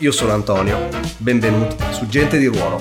[0.00, 2.78] Io sono Antonio, benvenuti su Gente di Ruolo.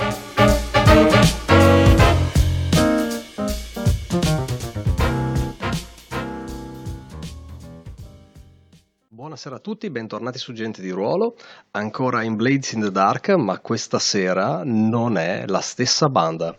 [9.07, 11.37] Buonasera a tutti, bentornati su Gente di Ruolo,
[11.71, 16.53] ancora in Blades in the Dark, ma questa sera non è la stessa banda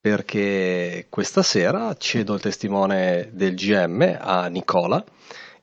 [0.00, 5.04] perché questa sera cedo il testimone del GM a Nicola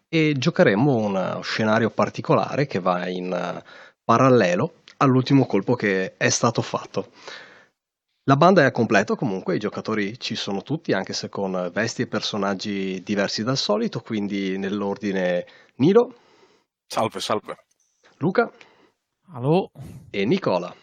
[0.08, 3.62] e giocheremo uno scenario particolare che va in
[4.12, 7.12] parallelo all'ultimo colpo che è stato fatto.
[8.26, 12.02] La banda è a completo comunque, i giocatori ci sono tutti, anche se con vesti
[12.02, 15.46] e personaggi diversi dal solito, quindi nell'ordine
[15.76, 16.14] Nilo.
[16.86, 17.66] Salve, salve.
[18.18, 18.52] Luca.
[19.32, 19.72] Allo.
[20.10, 20.76] E Nicola.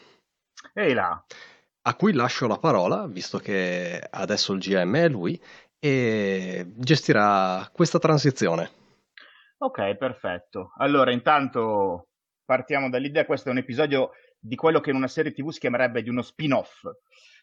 [0.72, 1.22] Ehi là.
[1.82, 5.38] A cui lascio la parola, visto che adesso il GM è lui,
[5.78, 8.70] e gestirà questa transizione.
[9.58, 10.72] Ok, perfetto.
[10.78, 12.07] Allora, intanto
[12.48, 16.02] partiamo dall'idea, questo è un episodio di quello che in una serie TV si chiamerebbe
[16.02, 16.80] di uno spin-off.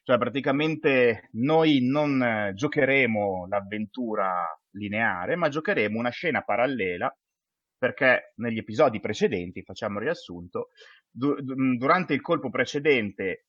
[0.02, 4.34] Cioè, praticamente noi non eh, giocheremo l'avventura
[4.72, 7.16] lineare, ma giocheremo una scena parallela
[7.78, 10.70] perché negli episodi precedenti, facciamo riassunto,
[11.08, 11.36] du-
[11.78, 13.46] durante il colpo precedente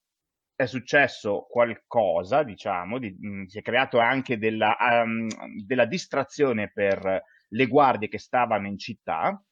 [0.55, 5.27] è successo qualcosa, diciamo, di, mh, si è creato anche della, um,
[5.65, 9.43] della, distrazione per le guardie che stavano in città,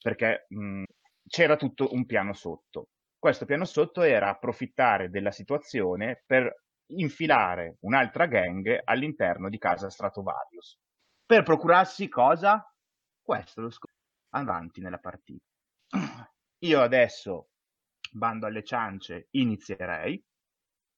[0.00, 0.82] perché mh,
[1.26, 2.88] c'era tutto un piano sotto.
[3.18, 10.78] Questo piano sotto era approfittare della situazione per infilare un'altra gang all'interno di casa Stratovarius.
[11.24, 12.62] Per procurarsi cosa?
[13.22, 13.92] Questo lo scopo.
[14.34, 15.44] Avanti nella partita.
[16.64, 17.48] Io adesso,
[18.10, 20.22] bando alle ciance, inizierei.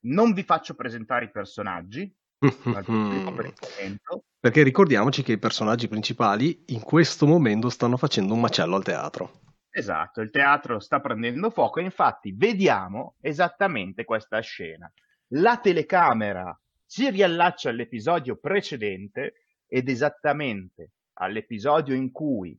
[0.07, 2.13] Non vi faccio presentare i personaggi.
[4.39, 9.46] Perché ricordiamoci che i personaggi principali in questo momento stanno facendo un macello al teatro.
[9.79, 14.91] Esatto, il teatro sta prendendo fuoco e infatti vediamo esattamente questa scena.
[15.35, 19.35] La telecamera si riallaccia all'episodio precedente
[19.67, 22.59] ed esattamente all'episodio in cui,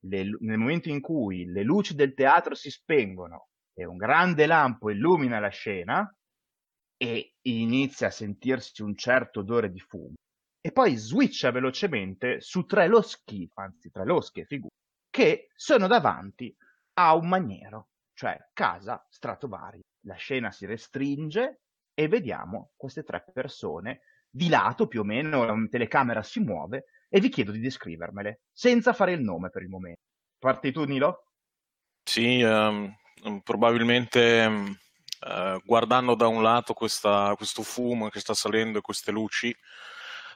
[0.00, 4.90] le, nel momento in cui le luci del teatro si spengono e un grande lampo
[4.90, 6.14] illumina la scena
[6.98, 10.16] e inizia a sentirsi un certo odore di fumo
[10.60, 14.80] e poi switcha velocemente su tre loschi, anzi tre losche figure
[15.12, 16.56] che sono davanti
[16.94, 19.80] a un maniero, cioè casa Stratovari.
[20.06, 21.60] La scena si restringe
[21.92, 27.20] e vediamo queste tre persone di lato più o meno, la telecamera si muove e
[27.20, 30.00] vi chiedo di descrivermele, senza fare il nome per il momento.
[30.38, 31.26] Parti tu, Nilo?
[32.02, 32.90] Sì, um,
[33.44, 34.74] probabilmente um,
[35.26, 39.54] uh, guardando da un lato questa, questo fumo che sta salendo e queste luci,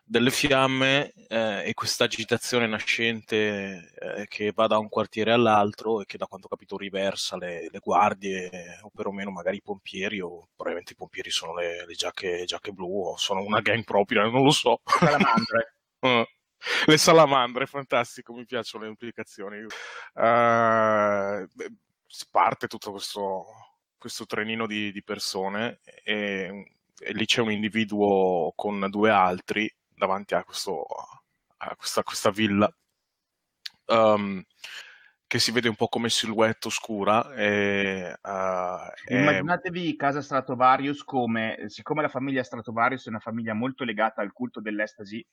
[0.09, 6.05] delle fiamme eh, e questa agitazione nascente eh, che va da un quartiere all'altro e
[6.05, 10.47] che da quanto ho capito riversa le, le guardie o perlomeno magari i pompieri o
[10.55, 14.45] probabilmente i pompieri sono le, le giacche, giacche, blu o sono una gang propria, non
[14.45, 14.81] lo so.
[14.85, 15.75] Salamandre.
[15.99, 16.25] uh,
[16.87, 19.59] le salamandre, fantastico, mi piacciono le implicazioni.
[19.59, 21.49] Uh,
[22.31, 23.45] parte tutto questo,
[23.99, 30.35] questo trenino di, di persone e, e lì c'è un individuo con due altri davanti
[30.35, 30.85] a, questo,
[31.57, 32.73] a questa, questa, villa
[33.87, 34.43] um,
[35.27, 37.35] che si vede un po' come silhouette oscura.
[37.35, 39.97] E, uh, Immaginatevi e...
[39.97, 45.25] casa Stratovarius come, siccome la famiglia Stratovarius è una famiglia molto legata al culto dell'estasi,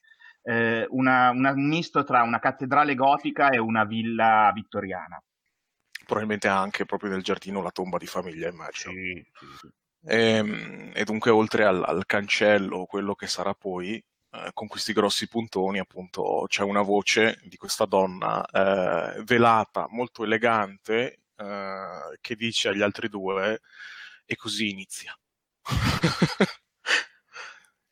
[0.43, 5.21] eh, una, una, un misto tra una cattedrale gotica e una villa vittoriana.
[6.05, 8.93] Probabilmente anche proprio nel giardino la tomba di famiglia, immagino.
[8.93, 9.67] Sì, sì, sì.
[10.05, 14.93] E, ehm, e, dunque oltre al, al, cancello, quello che sarà poi, eh, con questi
[14.93, 22.35] grossi puntoni, appunto, c'è una voce di questa donna eh, velata, molto elegante, eh, che
[22.35, 23.61] dice agli altri due,
[24.25, 25.15] e così inizia.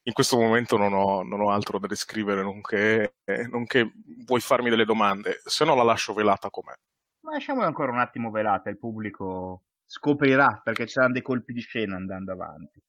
[0.04, 3.18] In questo momento non ho, non ho altro da descrivere, nonché,
[3.52, 3.94] nonché
[4.26, 6.74] vuoi farmi delle domande, se no la lascio velata com'è.
[7.20, 11.62] Ma lasciamola ancora un attimo velata, il pubblico scoprirà perché ci saranno dei colpi di
[11.62, 12.82] scena andando avanti.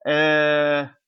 [0.00, 1.02] Eh,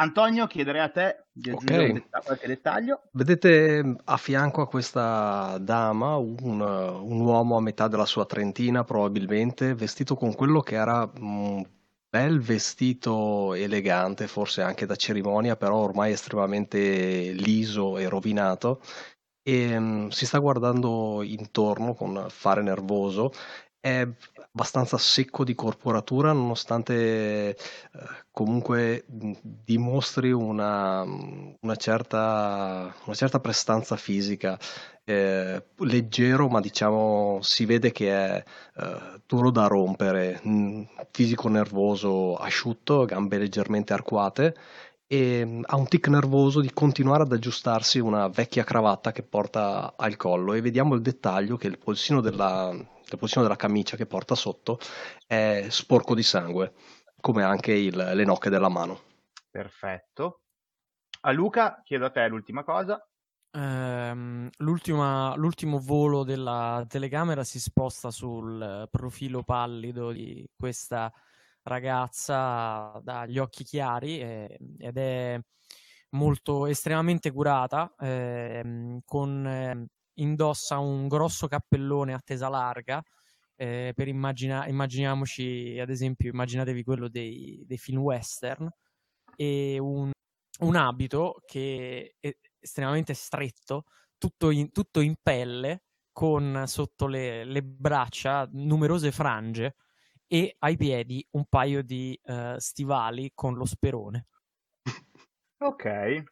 [0.00, 2.22] Antonio, chiederei a te di aggiungere okay.
[2.24, 3.02] qualche dettaglio.
[3.12, 9.74] Vedete a fianco a questa dama un, un, uomo a metà della sua trentina, probabilmente,
[9.74, 11.62] vestito con quello che era un
[12.08, 18.80] bel vestito elegante, forse anche da cerimonia, però ormai estremamente liso e rovinato.
[19.42, 23.32] E um, si sta guardando intorno con fare nervoso
[23.80, 24.06] è
[24.52, 27.56] abbastanza secco di corporatura nonostante eh,
[28.32, 31.02] comunque dimostri una,
[31.60, 34.58] una, certa, una certa prestanza fisica.
[35.04, 38.44] Eh, leggero, ma diciamo si vede che è
[38.76, 40.40] eh, duro da rompere,
[41.10, 44.54] fisico nervoso asciutto, gambe leggermente arcuate
[45.12, 50.16] e ha un tic nervoso di continuare ad aggiustarsi una vecchia cravatta che porta al
[50.16, 52.72] collo e vediamo il dettaglio che il polsino della,
[53.14, 54.78] il polsino della camicia che porta sotto
[55.26, 56.72] è sporco di sangue,
[57.20, 59.00] come anche il, le nocche della mano.
[59.50, 60.42] Perfetto.
[61.22, 63.04] A Luca chiedo a te l'ultima cosa.
[63.52, 71.12] Um, l'ultimo volo della telecamera si sposta sul profilo pallido di questa
[71.62, 75.40] ragazza dagli occhi chiari eh, ed è
[76.10, 79.86] molto estremamente curata, eh, con, eh,
[80.20, 83.02] indossa un grosso cappellone a tesa larga.
[83.56, 88.70] Eh, per immagina- immaginiamoci, ad esempio, immaginatevi quello dei, dei film western
[89.36, 90.10] e un,
[90.60, 93.84] un, abito che è estremamente stretto,
[94.16, 95.82] tutto in, tutto in pelle,
[96.12, 99.76] con sotto le, le braccia numerose frange
[100.26, 104.26] e ai piedi un paio di uh, stivali con lo sperone.
[105.58, 106.24] Ok,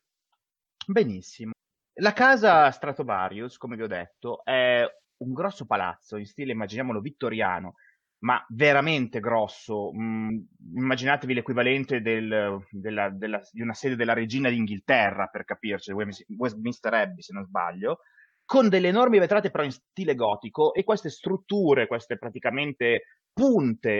[0.86, 1.52] benissimo.
[2.00, 4.84] La casa Stratovarius, come vi ho detto, è
[5.18, 7.74] un grosso palazzo in stile, immaginiamolo, vittoriano,
[8.20, 9.92] ma veramente grosso.
[9.92, 10.38] Mm,
[10.76, 17.20] immaginatevi l'equivalente del, della, della, di una sede della regina d'Inghilterra, per capirci, Westminster Abbey,
[17.20, 17.98] se non sbaglio,
[18.44, 23.02] con delle enormi vetrate però in stile gotico e queste strutture, queste praticamente
[23.38, 23.90] punte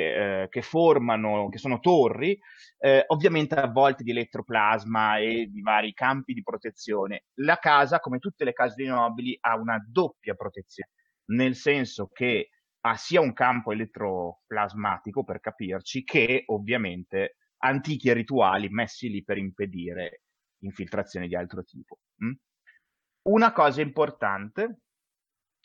[0.42, 2.36] eh, che formano, che sono torri,
[2.78, 7.26] eh, ovviamente avvolte di elettroplasma e di vari campi di protezione.
[7.34, 10.90] La casa, come tutte le case dei nobili, ha una doppia protezione,
[11.26, 12.48] nel senso che
[12.80, 20.22] ha sia un campo elettroplasmatico, per capirci, che ovviamente antichi rituali messi lì per impedire
[20.62, 21.98] infiltrazioni di altro tipo.
[22.24, 22.32] Mm?
[23.28, 24.80] Una cosa importante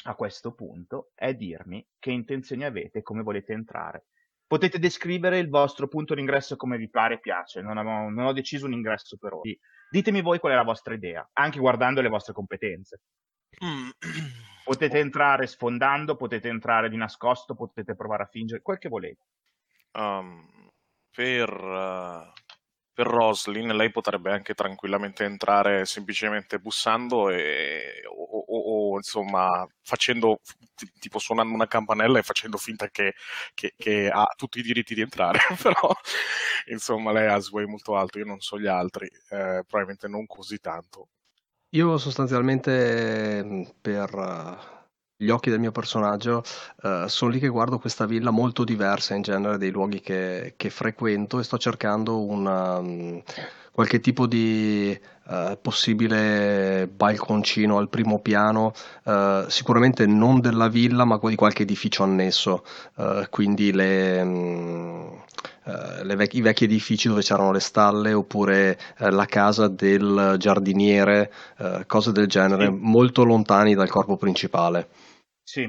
[0.03, 4.05] a questo punto è dirmi che intenzioni avete e come volete entrare.
[4.45, 8.33] Potete descrivere il vostro punto d'ingresso come vi pare e piace, non ho, non ho
[8.33, 9.49] deciso un ingresso per ora.
[9.89, 13.01] Ditemi voi qual è la vostra idea, anche guardando le vostre competenze.
[13.63, 13.89] Mm.
[14.63, 19.25] Potete entrare sfondando, potete entrare di nascosto, potete provare a fingere, quel che volete.
[19.91, 20.69] Um,
[21.11, 22.31] per, uh,
[22.93, 30.39] per Roslin lei potrebbe anche tranquillamente entrare semplicemente bussando e, o, o, o, insomma facendo
[30.99, 33.13] tipo suonando una campanella e facendo finta che,
[33.53, 35.91] che, che, ha tutti i diritti di entrare però
[36.67, 40.59] insomma lei ha sway molto alto io non so gli altri eh, probabilmente non così
[40.59, 41.09] tanto.
[41.69, 44.82] Io sostanzialmente per
[45.23, 46.43] gli occhi del mio personaggio
[46.83, 50.69] uh, sono lì che guardo questa villa molto diversa in genere dei luoghi che, che
[50.69, 53.21] frequento e sto cercando una, um,
[53.73, 58.71] qualche tipo di uh, possibile balconcino al primo piano,
[59.05, 62.63] uh, sicuramente non della villa ma di qualche edificio annesso,
[63.31, 65.23] quindi le, um,
[66.15, 71.31] vec- i vecchi edifici dove c'erano le stalle oppure la casa del giardiniere,
[71.87, 72.77] cose del genere, sì.
[72.79, 74.87] molto lontani dal corpo principale.
[75.45, 75.67] Sì,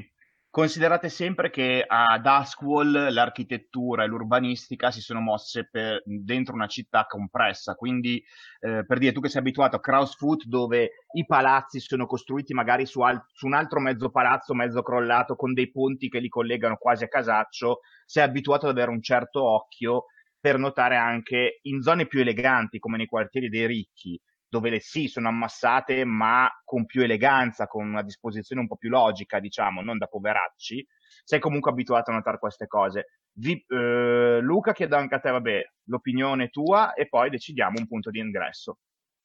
[0.49, 7.05] considerate sempre che a Duskwall l'architettura e l'urbanistica si sono mosse per, dentro una città
[7.05, 8.23] compressa, quindi
[8.61, 12.85] eh, per dire tu che sei abituato a Krausfoot dove i palazzi sono costruiti magari
[12.85, 16.77] su, al- su, un altro mezzo palazzo mezzo crollato con dei ponti che li collegano
[16.77, 20.05] quasi a casaccio, sei abituato ad avere un certo occhio
[20.39, 24.19] per notare anche in zone più eleganti come nei quartieri dei ricchi
[24.55, 28.89] dove le sì sono ammassate ma con più eleganza, con una disposizione un po' più
[28.89, 30.87] logica, diciamo, non da poveracci,
[31.25, 33.19] sei comunque abituato a notare queste cose.
[33.33, 38.09] Vi, eh, Luca, chiedo anche a te, vabbè, l'opinione tua e poi decidiamo un punto
[38.11, 38.77] di ingresso.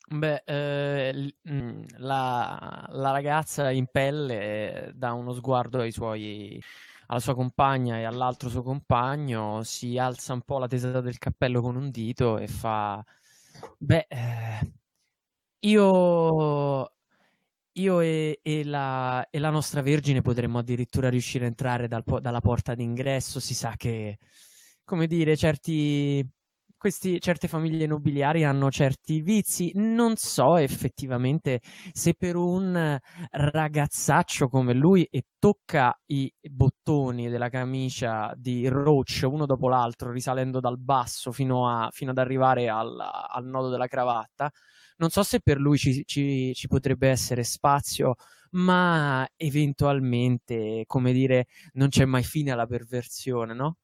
[0.09, 6.61] Beh, eh, mm, la, la, ragazza in pelle dà uno sguardo suoi,
[7.07, 11.61] alla sua compagna e all'altro suo compagno, si alza un po' la tesa del cappello
[11.61, 13.05] con un dito e fa:
[13.79, 14.80] Beh, eh,
[15.61, 16.93] io,
[17.73, 22.41] io e, e la, e la nostra Vergine potremmo addirittura riuscire a entrare dal dalla
[22.41, 23.41] porta d'ingresso.
[23.41, 24.19] Si sa che,
[24.85, 26.27] come dire, certi,
[26.81, 29.71] questi, certe famiglie nobiliari hanno certi vizi.
[29.75, 31.61] Non so effettivamente
[31.93, 32.99] se per un
[33.31, 40.59] ragazzaccio come lui e tocca i bottoni della camicia di Roach uno dopo l'altro, risalendo
[40.59, 44.51] dal basso fino, a, fino ad arrivare al, al, nodo della cravatta.
[45.01, 48.17] Non so se per lui ci, ci, ci potrebbe essere spazio
[48.53, 53.77] ma eventualmente, come dire, non c'è mai fine alla perversione, no?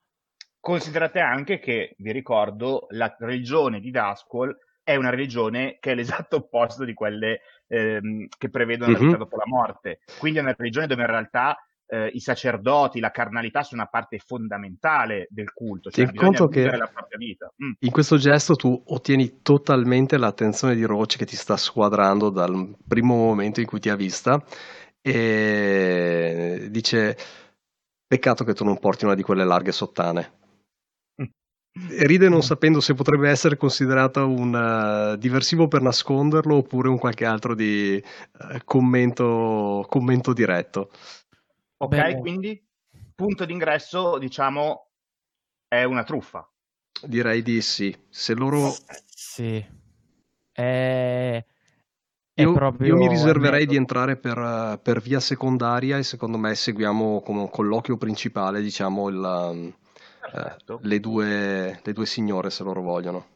[0.60, 6.36] Considerate anche che, vi ricordo, la religione di Dasquall è una religione che è l'esatto
[6.50, 9.20] opposto di quelle ehm, che prevedono la vita mm-hmm.
[9.20, 10.00] dopo la morte.
[10.18, 14.18] Quindi è una religione dove in realtà eh, i sacerdoti, la carnalità sono una parte
[14.18, 15.90] fondamentale del culto.
[15.90, 17.72] Cioè Tieni conto che mm.
[17.78, 23.14] in questo gesto tu ottieni totalmente l'attenzione di Roach che ti sta squadrando dal primo
[23.14, 24.42] momento in cui ti ha vista
[25.00, 27.16] e dice
[28.06, 30.36] peccato che tu non porti una di quelle larghe sottane
[31.98, 37.26] ride non sapendo se potrebbe essere considerata un uh, diversivo per nasconderlo oppure un qualche
[37.26, 40.90] altro di uh, commento, commento, diretto.
[41.78, 42.18] Ok, Beh.
[42.18, 42.64] quindi
[43.14, 44.90] punto d'ingresso, diciamo,
[45.68, 46.48] è una truffa.
[47.02, 47.94] Direi di sì.
[48.08, 48.74] Se loro...
[49.06, 49.64] Sì.
[50.52, 51.44] È...
[52.38, 52.88] Io, proprio...
[52.88, 57.96] io, mi riserverei di entrare per, per, via secondaria e secondo me seguiamo come colloquio
[57.96, 59.74] principale, diciamo, il
[60.32, 63.26] eh, le, due, le, due, signore se loro vogliono.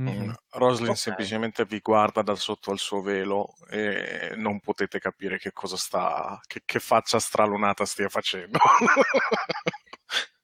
[0.00, 0.30] Mm-hmm.
[0.50, 1.00] Roslyn okay.
[1.00, 6.38] semplicemente vi guarda da sotto al suo velo e non potete capire che cosa sta,
[6.46, 8.58] che, che faccia stralunata stia facendo.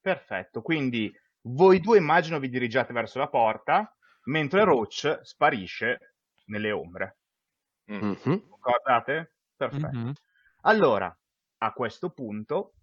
[0.00, 7.18] Perfetto, quindi voi due immagino vi dirigiate verso la porta, mentre Roach sparisce nelle ombre.
[7.92, 8.36] Mm-hmm.
[8.60, 9.36] Guardate?
[9.56, 9.96] Perfetto.
[9.96, 10.10] Mm-hmm.
[10.62, 11.16] Allora,
[11.58, 12.74] a questo punto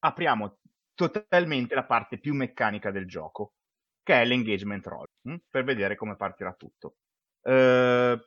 [0.00, 0.58] apriamo
[0.94, 3.54] totalmente la parte più meccanica del gioco,
[4.08, 5.32] che è l'engagement roll, mh?
[5.32, 5.36] Hm?
[5.50, 6.96] per vedere come partirà tutto.
[7.42, 8.18] Uh,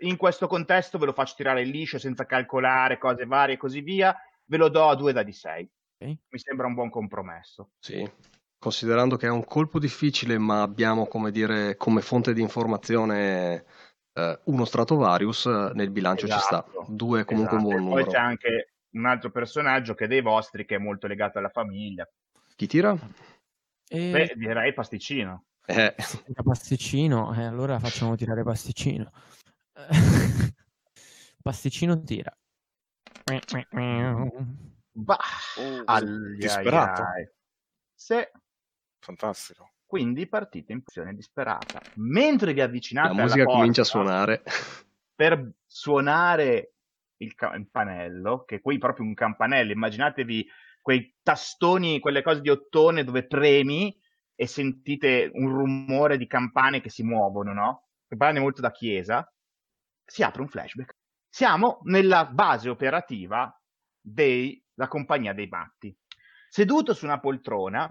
[0.00, 4.16] in questo contesto ve lo faccio tirare liscio senza calcolare cose varie e così via,
[4.44, 5.70] ve lo do a 2 da di 6.
[5.96, 6.18] Okay.
[6.28, 7.70] Mi sembra un buon compromesso.
[7.80, 8.08] Sì,
[8.60, 13.64] considerando che è un colpo difficile, ma abbiamo come dire come fonte di informazione
[14.12, 16.40] eh, uno Stratovarius, nel bilancio esatto.
[16.40, 16.64] ci sta.
[16.64, 16.86] Esatto.
[16.92, 17.68] Due comunque esatto.
[17.68, 18.04] un buon numero.
[18.04, 21.48] Poi c'è anche un altro personaggio che è dei vostri, che è molto legato alla
[21.48, 22.08] famiglia.
[22.54, 22.96] Chi tira?
[23.88, 24.10] E...
[24.10, 25.44] Beh, direi Pasticcino.
[25.64, 25.94] Eh.
[26.42, 29.10] Pasticcino, eh, allora facciamo tirare Pasticcino.
[31.42, 32.36] pasticcino tira.
[34.92, 35.18] Bah,
[35.58, 36.04] oh,
[36.36, 37.04] disperato.
[37.94, 38.30] Se...
[38.98, 39.72] Fantastico.
[39.86, 41.80] Quindi partite in posizione disperata.
[41.94, 44.42] Mentre vi avvicinate La musica porta, comincia a suonare.
[45.14, 46.74] Per suonare
[47.18, 50.46] il campanello, che qui è proprio un campanello, immaginatevi
[50.88, 53.94] quei tastoni, quelle cose di ottone dove premi
[54.34, 57.88] e sentite un rumore di campane che si muovono, no?
[58.06, 59.30] Campane molto da chiesa.
[60.02, 60.94] Si apre un flashback.
[61.28, 63.54] Siamo nella base operativa
[64.00, 65.94] della compagnia dei matti.
[66.48, 67.86] Seduto su una poltrona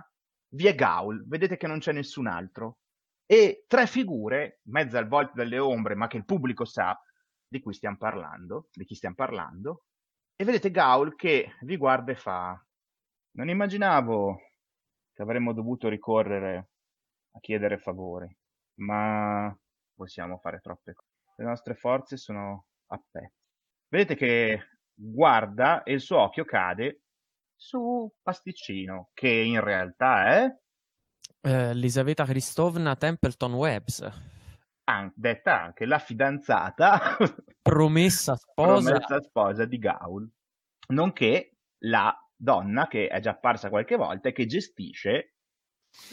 [0.55, 2.79] vi è Gaul, vedete che non c'è nessun altro.
[3.27, 6.99] E tre figure, mezze al volte dalle ombre, ma che il pubblico sa,
[7.47, 9.83] di cui stiamo parlando, di chi stiamo parlando,
[10.35, 12.59] e vedete Gaul che vi guarda e fa:
[13.37, 14.41] Non immaginavo
[15.13, 16.69] che avremmo dovuto ricorrere
[17.31, 18.27] a chiedere favori,
[18.79, 19.55] ma
[19.93, 21.09] possiamo fare troppe cose.
[21.35, 23.35] Le nostre forze sono a pezzi.
[23.89, 24.59] Vedete che
[24.91, 27.03] guarda e il suo occhio cade
[27.55, 30.57] su Pasticcino, che in realtà è
[31.41, 34.35] eh, Elisaveta Christovna Templeton Webbs
[34.85, 37.17] an- detta anche la fidanzata
[37.61, 38.89] promessa sposa.
[38.89, 40.27] promessa sposa di Gaul,
[40.87, 41.51] nonché
[41.83, 45.33] la donna che è già apparsa qualche volta e che gestisce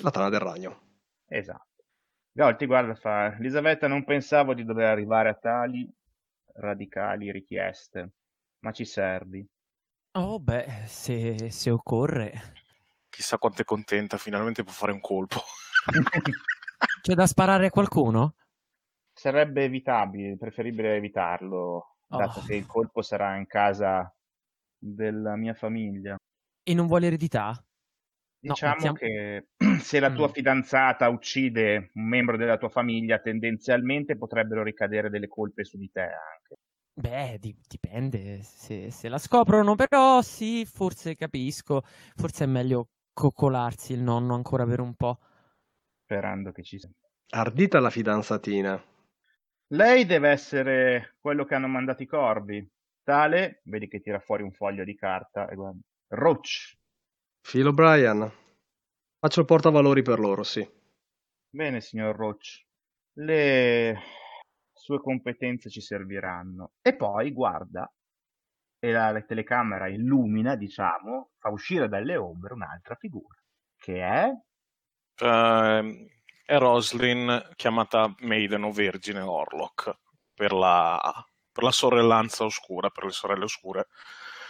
[0.00, 0.80] la trama del ragno.
[1.26, 1.84] Esatto.
[2.32, 5.88] Gaul ti guarda fa: Elisabetta, non pensavo di dover arrivare a tali
[6.54, 8.12] radicali richieste,
[8.60, 9.46] ma ci servi.
[10.12, 12.52] Oh, beh, se, se occorre.
[13.08, 15.40] Chissà quanto è contenta, finalmente può fare un colpo.
[17.02, 18.34] C'è da sparare a qualcuno?
[19.14, 22.42] sarebbe evitabile, preferibile evitarlo, dato oh.
[22.42, 24.12] che il colpo sarà in casa
[24.84, 26.16] della mia famiglia.
[26.62, 27.58] E non vuole eredità?
[28.38, 28.96] Diciamo no, mettiamo...
[28.96, 29.46] che
[29.80, 30.32] se la tua mm.
[30.32, 36.02] fidanzata uccide un membro della tua famiglia, tendenzialmente potrebbero ricadere delle colpe su di te
[36.02, 36.54] anche.
[36.96, 41.82] Beh, di- dipende se, se, la scoprono, però sì, forse capisco,
[42.14, 45.18] forse è meglio coccolarsi il nonno ancora per un po'.
[46.04, 46.90] Sperando che ci sia.
[47.30, 48.80] Ardita la fidanzatina.
[49.68, 52.64] Lei deve essere quello che hanno mandato i corvi.
[53.04, 55.78] Tale, vedi che tira fuori un foglio di carta e guarda.
[56.08, 56.74] Roach.
[57.42, 58.32] Phil O'Brien.
[59.18, 60.66] Faccio il portavalori per loro, sì.
[61.50, 62.64] Bene, signor Roach,
[63.18, 63.98] le
[64.72, 66.72] sue competenze ci serviranno.
[66.80, 67.92] E poi guarda,
[68.78, 73.36] e la, la telecamera illumina, diciamo, fa uscire dalle ombre un'altra figura,
[73.76, 74.30] che è...
[75.20, 76.08] Uh,
[76.46, 79.98] è Roslin chiamata Maiden o Vergine Orlok
[80.34, 80.98] per la,
[81.54, 83.86] per la sorellanza oscura, per le sorelle oscure.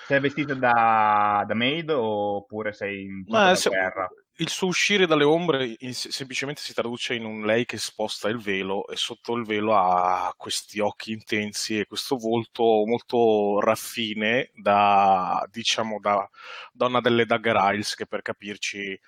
[0.07, 4.09] Sei vestita da, da maid oppure sei in Ma se, guerra?
[4.37, 8.39] Il suo uscire dalle ombre in, semplicemente si traduce in un lei che sposta il
[8.39, 15.47] velo e sotto il velo ha questi occhi intensi e questo volto molto raffine da,
[15.51, 16.29] diciamo, da
[16.73, 18.99] donna delle Dagger Isles che per capirci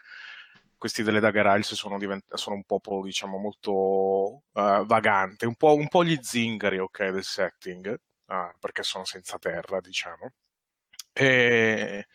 [0.79, 3.73] questi delle Dagger Isles sono, divent- sono un popolo, diciamo, molto
[4.53, 9.39] uh, vagante, un po', un po', gli zingari, ok, del setting, uh, perché sono senza
[9.39, 10.33] terra, diciamo.
[11.13, 12.07] E,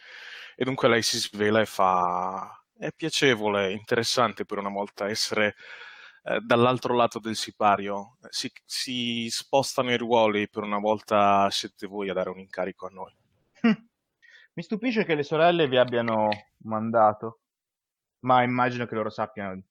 [0.56, 2.56] e, dunque lei si svela e fa...
[2.78, 5.56] È piacevole, interessante per una volta essere
[6.24, 8.18] eh, dall'altro lato del sipario.
[8.30, 12.90] Si, si spostano i ruoli, per una volta siete voi a dare un incarico a
[12.90, 13.16] noi.
[14.54, 16.30] Mi stupisce che le sorelle vi abbiano
[16.64, 17.41] mandato
[18.22, 19.62] ma immagino che loro sappiano.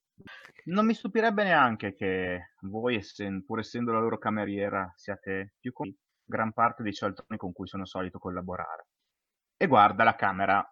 [0.64, 5.92] Non mi stupirebbe neanche che voi, essen- pur essendo la loro cameriera, siate più con
[6.22, 8.86] gran parte dei cialtroni con cui sono solito collaborare.
[9.56, 10.64] E guarda la camera,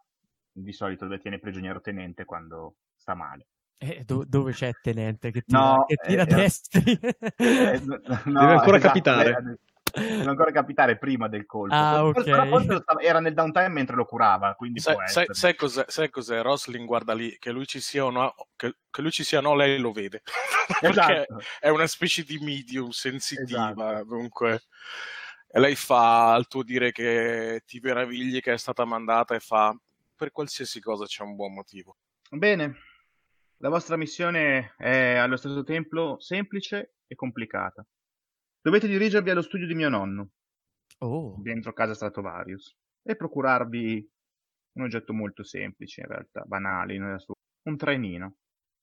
[0.51, 3.49] di solito dove tiene prigioniero tenente quando sta male.
[3.79, 6.99] Eh, do- dove c'è tenente che tira, no, che tira eh, destri?
[7.01, 9.59] Eh, no, Deve ancora esatto, capitare
[9.99, 11.75] deve ancora capitare prima del colpo.
[11.75, 12.25] Ah, ok.
[12.25, 16.43] Però era nel downtime mentre lo curava, quindi sai, sai, sai, cos'è, sai cos'è?
[16.43, 19.43] Rosling guarda lì, che lui ci sia o no, che, che lui ci sia o
[19.43, 20.23] no, lei lo vede.
[20.81, 21.41] Perché esatto.
[21.61, 24.05] è una specie di medium sensitiva, esatto.
[24.05, 24.63] dunque...
[25.51, 29.75] E lei fa al tuo dire che ti meravigli che è stata mandata e fa
[30.15, 31.97] per qualsiasi cosa c'è un buon motivo.
[32.29, 32.75] Bene,
[33.59, 37.85] la vostra missione è allo stesso tempo semplice e complicata.
[38.61, 40.31] Dovete dirigervi allo studio di mio nonno,
[40.99, 41.37] oh.
[41.39, 44.11] dentro casa Stratovarius, e procurarvi
[44.73, 48.37] un oggetto molto semplice, in realtà, banale, un trenino.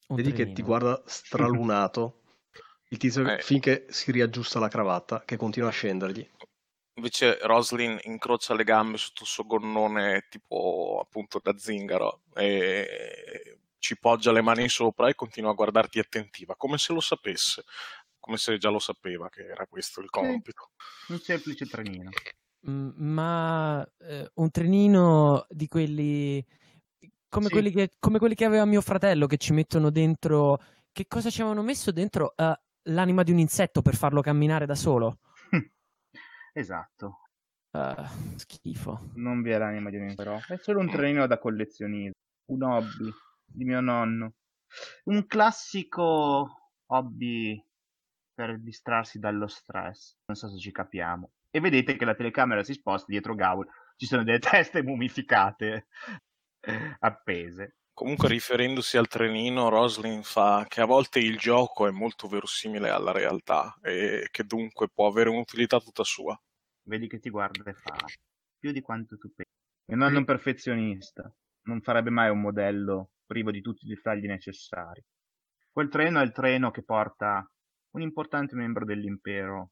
[0.08, 0.49] Un Vedi trenino.
[0.49, 2.21] che ti guarda stralunato,
[2.89, 3.41] il tizio eh.
[3.41, 6.30] finché si riaggiusta la cravatta, che continua a scendergli.
[6.97, 13.99] Invece Roslin incrocia le gambe sotto il suo gonnone tipo appunto da zingaro e ci
[13.99, 17.65] poggia le mani sopra e continua a guardarti attentiva, come se lo sapesse
[18.25, 20.71] come se già lo sapeva che era questo il compito.
[21.09, 22.09] Un semplice trenino.
[22.67, 26.43] Mm, ma eh, un trenino di quelli
[27.29, 27.51] come, sì.
[27.51, 30.59] quelli che, come, quelli che, aveva mio fratello che ci mettono dentro.
[30.91, 32.33] Che cosa ci avevano messo dentro?
[32.35, 32.51] Uh,
[32.89, 35.19] l'anima di un insetto per farlo camminare da solo.
[36.51, 37.19] esatto.
[37.69, 39.11] Uh, schifo.
[39.13, 42.13] Non vi è l'anima di un insetto, è solo un trenino da collezionismo.
[42.45, 43.11] Un hobby
[43.45, 44.33] di mio nonno.
[45.03, 47.63] Un classico hobby
[48.36, 50.17] per distrarsi dallo stress.
[50.26, 51.32] Non so se ci capiamo.
[51.50, 53.65] E vedete che la telecamera si sposta dietro Gaul.
[53.95, 55.88] Ci sono delle teste mummificate
[57.00, 57.78] appese.
[57.93, 63.13] Comunque, riferendosi al trenino, Roslin fa che a volte il gioco è molto verosimile alla
[63.13, 66.38] realtà e che dunque può avere un'utilità tutta sua.
[66.88, 67.95] Vedi che ti guarda e fa
[68.60, 69.50] più di quanto tu pensi.
[69.89, 71.34] E non è un perfezionista,
[71.67, 75.02] non farebbe mai un modello privo di tutti i dettagli necessari.
[75.71, 77.50] Quel treno è il treno che porta
[77.95, 79.71] un importante membro dell'impero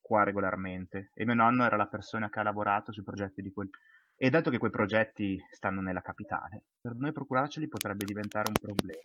[0.00, 3.68] qua regolarmente e mio nonno era la persona che ha lavorato sui progetti di quel...
[4.16, 9.00] E dato che quei progetti stanno nella capitale, per noi procurarceli potrebbe diventare un problema.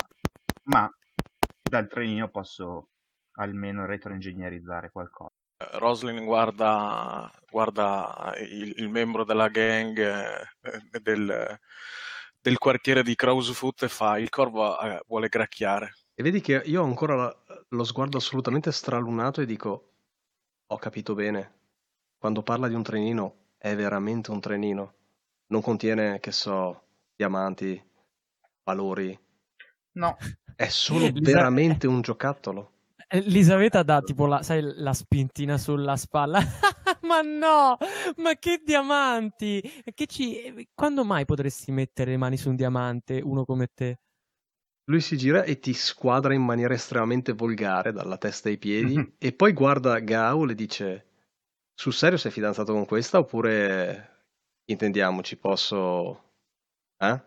[0.64, 0.90] Ma
[1.62, 2.90] dal trenino posso
[3.34, 5.30] almeno retroingegnerizzare qualcosa.
[5.58, 11.60] Eh, Roslin guarda, guarda il, il, membro della gang eh, del,
[12.42, 15.94] del, quartiere di Krausefoot e fa il corvo eh, vuole gracchiare.
[16.16, 17.32] E vedi che io ho ancora
[17.74, 19.90] lo sguardo assolutamente stralunato e dico,
[20.68, 21.54] ho capito bene,
[22.18, 24.94] quando parla di un trenino è veramente un trenino,
[25.48, 26.84] non contiene, che so,
[27.16, 27.82] diamanti,
[28.64, 29.18] valori.
[29.94, 30.18] No.
[30.56, 32.72] È solo veramente un giocattolo.
[33.08, 36.40] Elisabetta dà tipo la, sai, la spintina sulla spalla.
[37.02, 37.78] ma no,
[38.18, 39.62] ma che diamanti!
[39.94, 40.68] Che ci...
[40.74, 44.00] Quando mai potresti mettere le mani su un diamante, uno come te?
[44.86, 49.10] Lui si gira e ti squadra in maniera estremamente volgare dalla testa ai piedi mm-hmm.
[49.18, 51.06] e poi guarda Gaul e dice
[51.74, 54.14] sul serio sei fidanzato con questa oppure
[54.66, 56.22] intendiamoci posso...
[56.98, 57.22] Eh?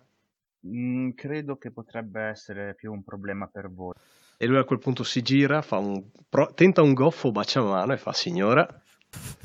[0.67, 3.95] Mm, credo che potrebbe essere più un problema per voi.
[4.39, 6.11] E lui a quel punto si gira, un...
[6.29, 6.53] Pro...
[6.55, 8.67] tenta un goffo bacia mano e fa signora,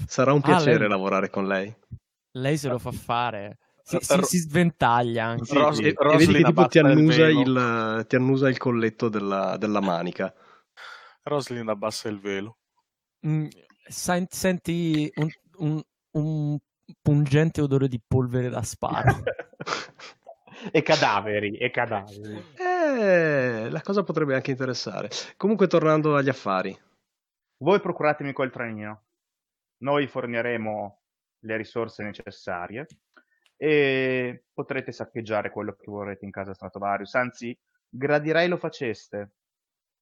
[0.06, 0.89] sarà un piacere ah, lei...
[0.89, 1.74] lavorare con lei.
[2.32, 3.58] Lei se lo fa fare.
[3.84, 5.54] Si, si, si sventaglia anche.
[5.54, 9.82] Ros- e, e vedi che tipo ti annusa, il, ti annusa, il, colletto della, della
[9.82, 10.34] manica.
[11.24, 12.58] Roslyn abbassa il velo.
[13.26, 13.48] Mm,
[13.88, 16.58] sen- senti un, un, un
[17.02, 19.24] pungente odore di polvere da sparo.
[20.72, 22.44] e cadaveri, e cadaveri.
[22.58, 25.10] Eh, la cosa potrebbe anche interessare.
[25.38, 26.78] Comunque, tornando agli affari.
[27.58, 29.04] Voi procuratemi quel trenino.
[29.82, 31.02] Noi forniremo
[31.44, 32.86] le risorse necessarie
[33.63, 37.13] e potrete saccheggiare quello che vorrete in casa Stratovarius.
[37.13, 37.56] Anzi,
[37.88, 39.34] gradirei lo faceste,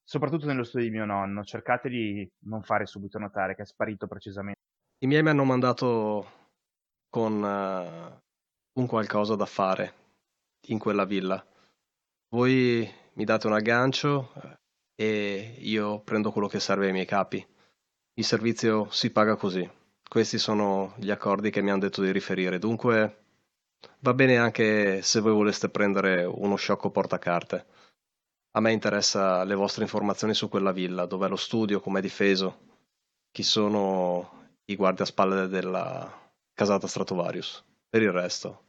[0.02, 1.44] soprattutto nello studio di mio nonno.
[1.44, 4.62] Cercate di non fare subito notare che è sparito precisamente.
[5.00, 6.32] I miei mi hanno mandato
[7.10, 9.94] con uh, un qualcosa da fare
[10.68, 11.46] in quella villa.
[12.30, 14.58] Voi mi date un aggancio eh,
[14.96, 17.46] e io prendo quello che serve ai miei capi.
[18.14, 19.70] Il servizio si paga così.
[20.08, 22.58] Questi sono gli accordi che mi hanno detto di riferire.
[22.58, 23.28] Dunque
[24.02, 27.66] Va bene anche se voi voleste prendere uno sciocco portacarte.
[28.52, 32.60] A me interessa le vostre informazioni su quella villa, dov'è lo studio, com'è difeso,
[33.30, 37.66] chi sono i guardiaspalle della casata Stratovarius.
[37.90, 38.64] Per il resto.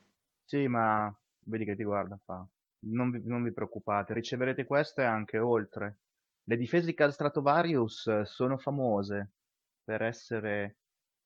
[0.44, 2.46] Sì, ma vedi che ti guarda fa.
[2.86, 6.00] Non vi, non vi preoccupate, riceverete questo e anche oltre.
[6.44, 9.32] Le difese di casa Stratovarius sono famose
[9.84, 10.78] per essere,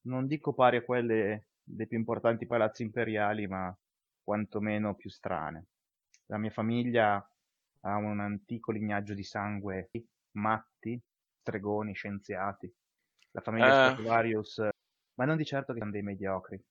[0.06, 3.74] non dico pari a quelle dei più importanti palazzi imperiali, ma
[4.22, 5.66] quantomeno più strane.
[6.26, 7.16] La mia famiglia
[7.80, 9.90] ha un antico lignaggio di sangue
[10.32, 11.00] matti,
[11.40, 12.72] stregoni, scienziati.
[13.32, 13.90] La famiglia eh.
[13.90, 14.68] Stratovarius,
[15.14, 16.62] ma non di certo che sono dei mediocri.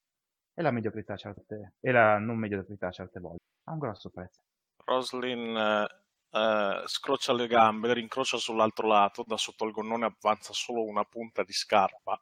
[0.56, 4.42] E la mediocrità certe, e la non mediocrità certe volte ha un grosso prezzo.
[4.86, 5.88] Roslin eh,
[6.30, 11.44] eh, scrocia le gambe, rincrocia sull'altro lato, da sotto il gonnone avanza solo una punta
[11.44, 12.22] di scarpa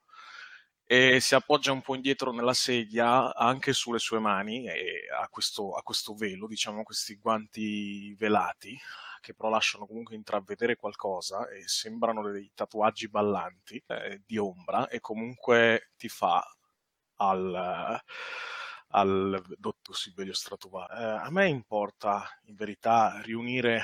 [0.94, 5.72] e si appoggia un po' indietro nella sedia anche sulle sue mani e ha questo,
[5.72, 8.78] ha questo velo, diciamo questi guanti velati
[9.22, 15.00] che però lasciano comunque intravedere qualcosa e sembrano dei tatuaggi ballanti eh, di ombra e
[15.00, 16.46] comunque ti fa
[17.16, 18.02] al,
[18.90, 21.02] al dotto Sibelio Stratovari.
[21.02, 23.82] Eh, a me importa in verità riunire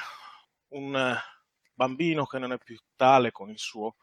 [0.72, 1.18] un
[1.74, 3.96] bambino che non è più tale con il suo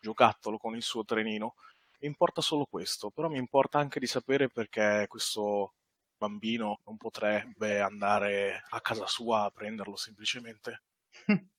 [0.00, 1.56] giocattolo, con il suo trenino,
[2.00, 5.74] mi importa solo questo, però mi importa anche di sapere perché questo
[6.16, 10.82] bambino non potrebbe andare a casa sua a prenderlo semplicemente.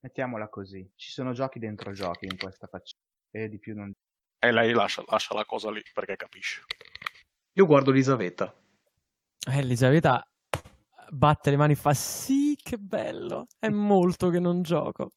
[0.00, 3.92] Mettiamola così, ci sono giochi dentro giochi in questa faccenda e di più non...
[4.38, 6.62] E lei lascia, lascia la cosa lì perché capisce.
[7.52, 8.54] Io guardo Elisabetta.
[9.46, 10.22] Eh, Elisabetta
[11.10, 15.12] batte le mani e fa sì, che bello, è molto che non gioco.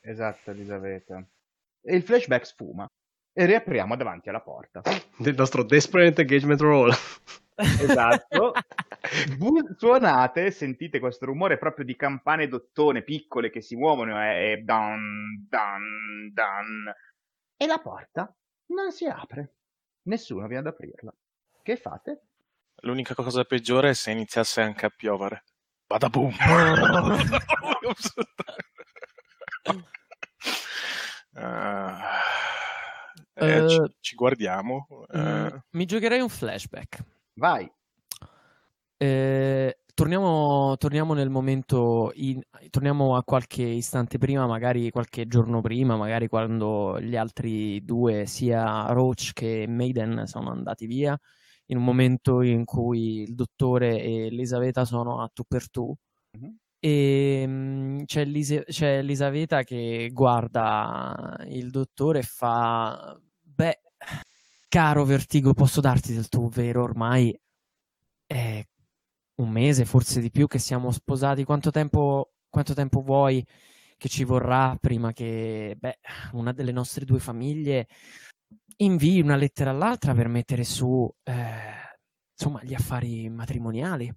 [0.00, 1.24] Esatto, Elisabetta.
[1.80, 2.88] E il flashback sfuma
[3.32, 4.82] e riapriamo davanti alla porta.
[5.16, 6.92] Del nostro Desperate Engagement Roll.
[7.54, 8.52] Esatto.
[9.76, 15.46] suonate, sentite questo rumore proprio di campane d'ottone piccole che si muovono e, e dan,
[15.48, 16.92] dan, dan.
[17.56, 18.34] E la porta
[18.66, 19.54] non si apre.
[20.02, 21.14] Nessuno viene ad aprirla.
[21.62, 22.22] Che fate?
[22.82, 25.44] L'unica cosa peggiore è se iniziasse anche a piovere.
[25.86, 26.34] Vada boom.
[31.34, 31.40] uh...
[33.42, 34.86] Eh, uh, ci, ci, guardiamo.
[34.88, 35.60] Uh...
[35.70, 37.04] Mi giocherei un flashback.
[37.34, 37.70] Vai.
[38.96, 45.96] Eh, torniamo, torniamo, nel momento, in, torniamo a qualche istante prima, magari qualche giorno prima,
[45.96, 51.18] magari quando gli altri due, sia Roach che Maiden, sono andati via,
[51.66, 55.94] in un momento in cui il dottore e Elisabetta sono a tu per tu.
[56.38, 56.54] Mm-hmm.
[56.84, 63.16] E um, c'è, Elisabetta che guarda il dottore e fa:
[63.54, 63.80] Beh,
[64.68, 67.38] caro Vertigo, posso darti del tuo vero ormai?
[68.26, 68.64] È
[69.36, 71.44] un mese, forse di più, che siamo sposati.
[71.44, 73.44] Quanto tempo, quanto tempo vuoi
[73.98, 75.98] che ci vorrà prima che beh,
[76.32, 77.88] una delle nostre due famiglie
[78.78, 81.34] invii una lettera all'altra per mettere su eh,
[82.32, 84.12] insomma gli affari matrimoniali?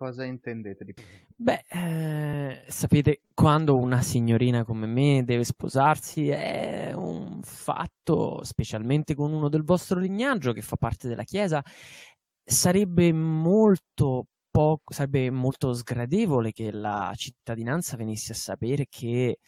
[0.00, 0.94] Cosa intendete di
[1.36, 9.30] Beh, eh, sapete, quando una signorina come me deve sposarsi è un fatto, specialmente con
[9.34, 11.62] uno del vostro lignaggio che fa parte della Chiesa,
[12.42, 19.38] sarebbe molto poco, sarebbe molto sgradevole che la cittadinanza venisse a sapere che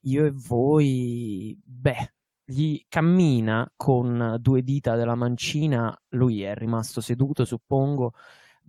[0.00, 7.44] io e voi, beh, gli cammina con due dita della mancina, lui è rimasto seduto,
[7.44, 8.14] suppongo,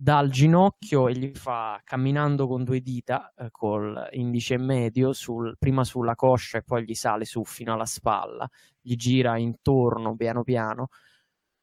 [0.02, 5.84] dal ginocchio e gli fa camminando con due dita, eh, col indice medio, sul, prima
[5.84, 8.48] sulla coscia e poi gli sale su fino alla spalla,
[8.80, 10.88] gli gira intorno piano piano,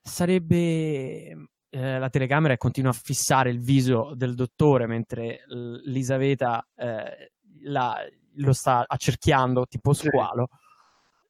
[0.02, 7.34] sarebbe eh, la telecamera e continua a fissare il viso del dottore mentre Elisabetta eh,
[7.64, 7.98] la,
[8.36, 10.48] lo sta accerchiando tipo squalo,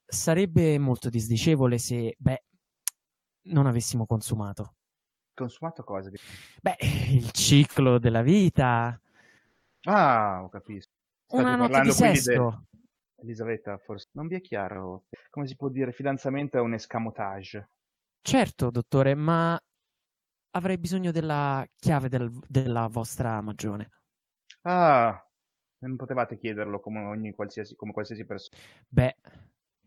[0.05, 0.15] sì.
[0.15, 2.43] sarebbe molto disdicevole se, beh,
[3.45, 4.75] non avessimo consumato.
[5.39, 6.09] Consumato cosa?
[6.61, 6.75] Beh,
[7.15, 8.99] il ciclo della vita.
[9.83, 10.87] Ah, ho capito.
[11.25, 12.65] State Una notte di sesto.
[12.69, 13.21] De...
[13.21, 17.69] Elisabetta, forse non vi è chiaro come si può dire fidanzamento è un escamotage.
[18.21, 19.57] Certo, dottore, ma
[20.51, 23.91] avrei bisogno della chiave del, della vostra magione.
[24.63, 25.25] Ah,
[25.79, 28.57] non potevate chiederlo come, ogni qualsiasi, come qualsiasi persona.
[28.89, 29.15] Beh,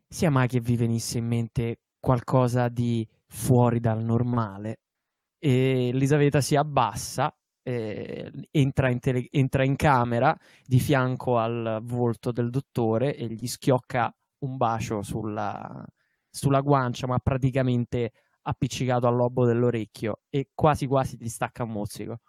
[0.08, 4.81] sia mai che vi venisse in mente qualcosa di fuori dal normale.
[5.44, 12.30] E Elisabetta si abbassa, eh, entra, in tele- entra in camera di fianco al volto
[12.30, 15.84] del dottore e gli schiocca un bacio sulla,
[16.30, 22.20] sulla guancia, ma praticamente appiccicato al lobo dell'orecchio e quasi quasi ti stacca un mozzico.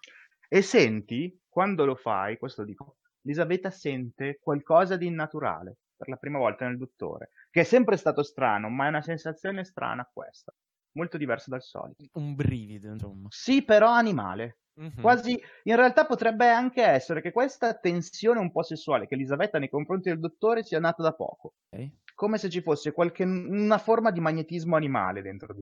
[0.47, 6.39] E senti, quando lo fai, questo dico, Elisabetta sente qualcosa di innaturale per la prima
[6.39, 10.51] volta nel dottore, che è sempre stato strano, ma è una sensazione strana questa,
[10.93, 12.03] molto diversa dal solito.
[12.13, 13.27] Un brivido, insomma.
[13.29, 14.57] Sì, però animale.
[14.79, 15.01] Mm-hmm.
[15.01, 19.69] Quasi, in realtà potrebbe anche essere che questa tensione un po' sessuale che Elisabetta nei
[19.69, 21.53] confronti del dottore sia nata da poco.
[21.69, 21.99] Okay.
[22.15, 25.59] Come se ci fosse qualche, una forma di magnetismo animale dentro di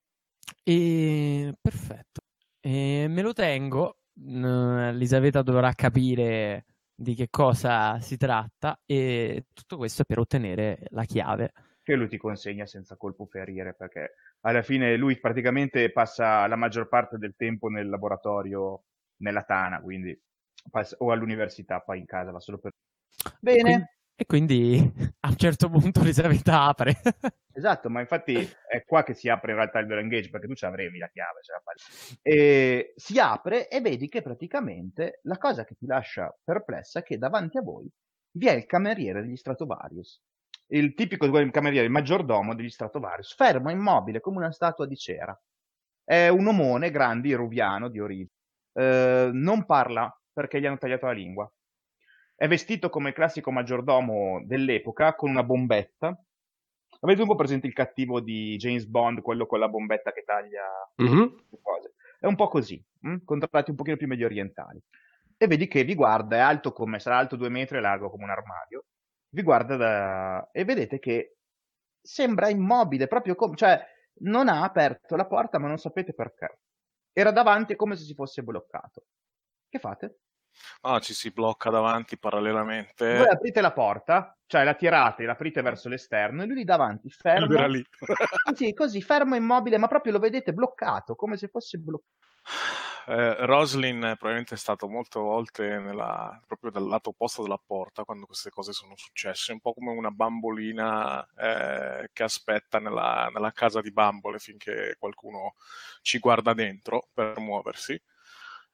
[0.63, 1.53] e...
[1.59, 2.21] Perfetto.
[2.59, 3.97] E me lo tengo.
[4.13, 11.03] Elisabetta dovrà capire di che cosa si tratta e tutto questo è per ottenere la
[11.03, 11.51] chiave.
[11.83, 14.11] Che lui ti consegna senza colpo ferire perché
[14.41, 18.83] alla fine lui praticamente passa la maggior parte del tempo nel laboratorio
[19.17, 20.19] nella Tana, quindi
[20.69, 22.71] passa, o all'università, poi in casa va solo per...
[23.39, 23.97] Bene.
[24.15, 24.77] E quindi
[25.21, 26.95] a un certo punto Elisabetta apre.
[27.53, 30.53] Esatto, ma infatti è qua che si apre in realtà il vero engage perché tu
[30.53, 31.41] ce l'avevi la chiave.
[31.45, 37.03] La e si apre e vedi che praticamente la cosa che ti lascia perplessa è
[37.03, 37.91] che davanti a voi
[38.37, 40.21] vi è il cameriere degli Stratovarius.
[40.73, 45.37] Il tipico cameriere, il maggiordomo degli Stratovarius, fermo immobile come una statua di cera.
[46.03, 48.29] È un omone grande, rubiano di origine.
[48.73, 51.51] Eh, non parla perché gli hanno tagliato la lingua.
[52.35, 56.17] È vestito come il classico maggiordomo dell'epoca con una bombetta
[57.03, 60.63] Avete un po' presente il cattivo di James Bond, quello con la bombetta che taglia
[61.01, 61.19] mm-hmm.
[61.49, 61.93] le cose?
[62.19, 63.23] È un po' così, hm?
[63.25, 64.79] con tratti un pochino più medio orientali.
[65.35, 68.25] E vedi che vi guarda, è alto come, sarà alto due metri e largo come
[68.25, 68.85] un armadio.
[69.33, 70.49] Vi guarda da...
[70.51, 71.37] e vedete che
[72.01, 73.81] sembra immobile, proprio come, cioè
[74.21, 76.59] non ha aperto la porta, ma non sapete perché.
[77.13, 79.05] Era davanti come se si fosse bloccato.
[79.69, 80.19] Che fate?
[80.81, 83.17] Ah, ci si blocca davanti parallelamente.
[83.17, 87.53] Voi aprite la porta, cioè la tirate, l'aprite verso l'esterno e lui lì davanti, fermo.
[87.53, 87.83] Era lì.
[88.53, 92.19] sì, così, fermo immobile, ma proprio lo vedete bloccato, come se fosse bloccato.
[93.07, 98.25] Eh, Roslin probabilmente è stato molte volte nella, proprio dal lato opposto della porta quando
[98.25, 103.81] queste cose sono successe, un po' come una bambolina eh, che aspetta nella, nella, casa
[103.81, 105.55] di bambole finché qualcuno
[106.01, 107.99] ci guarda dentro per muoversi.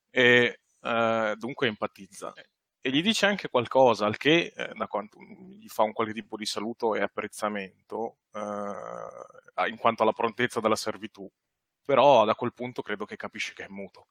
[0.09, 2.33] E eh, dunque empatizza.
[2.81, 6.37] E gli dice anche qualcosa, al che eh, da quanto, gli fa un qualche tipo
[6.37, 11.29] di saluto e apprezzamento eh, in quanto alla prontezza della servitù.
[11.87, 14.07] Però da quel punto credo che capisce che è muto.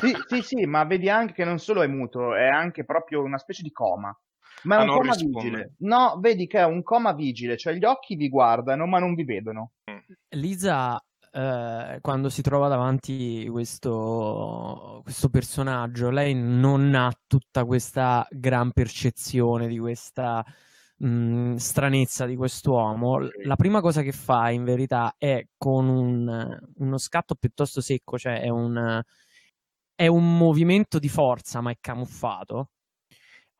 [0.00, 3.36] sì, sì, sì, ma vedi anche che non solo è muto, è anche proprio una
[3.36, 4.18] specie di coma.
[4.62, 5.42] Ma è ah, un coma risponde.
[5.42, 5.74] vigile.
[5.80, 9.24] No, vedi che è un coma vigile, cioè gli occhi vi guardano ma non vi
[9.24, 9.72] vedono.
[9.90, 9.98] Mm.
[10.30, 10.98] Lisa
[11.32, 19.68] eh, quando si trova davanti questo, questo personaggio, lei non ha tutta questa gran percezione
[19.68, 20.42] di questa
[21.00, 23.18] mh, stranezza di quest'uomo.
[23.44, 28.40] La prima cosa che fa in verità è con un, uno scatto piuttosto secco, cioè
[28.40, 29.02] è un,
[29.94, 32.70] è un movimento di forza ma è camuffato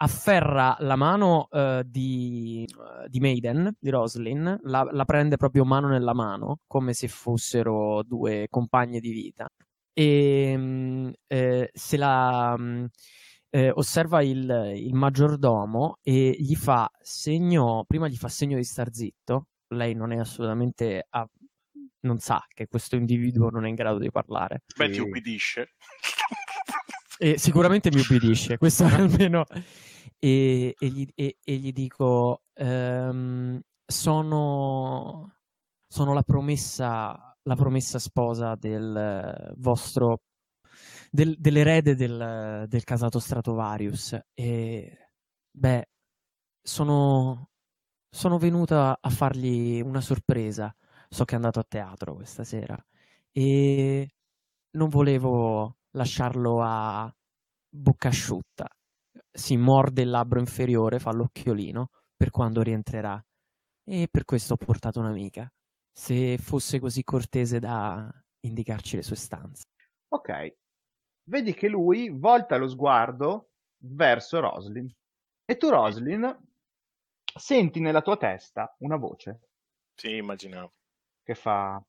[0.02, 5.88] afferra la mano uh, di, uh, di, Maiden, di Roslin, la, la, prende proprio mano
[5.88, 9.46] nella mano, come se fossero due compagne di vita.
[9.92, 12.88] E um, eh, se la um,
[13.50, 18.92] eh, osserva il, il, maggiordomo e gli fa segno, prima gli fa segno di star
[18.92, 21.28] zitto, lei non è assolutamente a,
[22.00, 24.62] non sa che questo individuo non è in grado di parlare.
[24.76, 25.74] Beh, ti ubbidisce.
[27.18, 29.44] E sicuramente mi ubbidisce, questo almeno
[30.18, 35.34] e, e, gli, e, e gli, dico, ehm, sono,
[35.86, 40.22] sono la, promessa, la promessa sposa del vostro,
[41.10, 44.18] del, dell'erede del, del casato Stratovarius.
[44.34, 45.10] E
[45.50, 45.88] beh,
[46.62, 47.50] sono,
[48.08, 50.74] sono venuta a fargli una sorpresa.
[51.08, 52.76] So che è andato a teatro questa sera
[53.32, 54.08] e
[54.76, 57.12] non volevo lasciarlo a
[57.68, 58.68] bocca asciutta
[59.32, 63.22] si morde il labbro inferiore, fa l'occhiolino per quando rientrerà.
[63.84, 65.50] E per questo ho portato un'amica.
[65.92, 69.64] Se fosse così cortese da indicarci le sue stanze.
[70.08, 70.54] Ok.
[71.24, 74.92] Vedi che lui volta lo sguardo verso Roslin.
[75.44, 76.38] E tu, Roslin,
[77.36, 79.40] senti nella tua testa una voce
[79.94, 80.74] Sì, immaginavo.
[81.22, 81.82] che fa: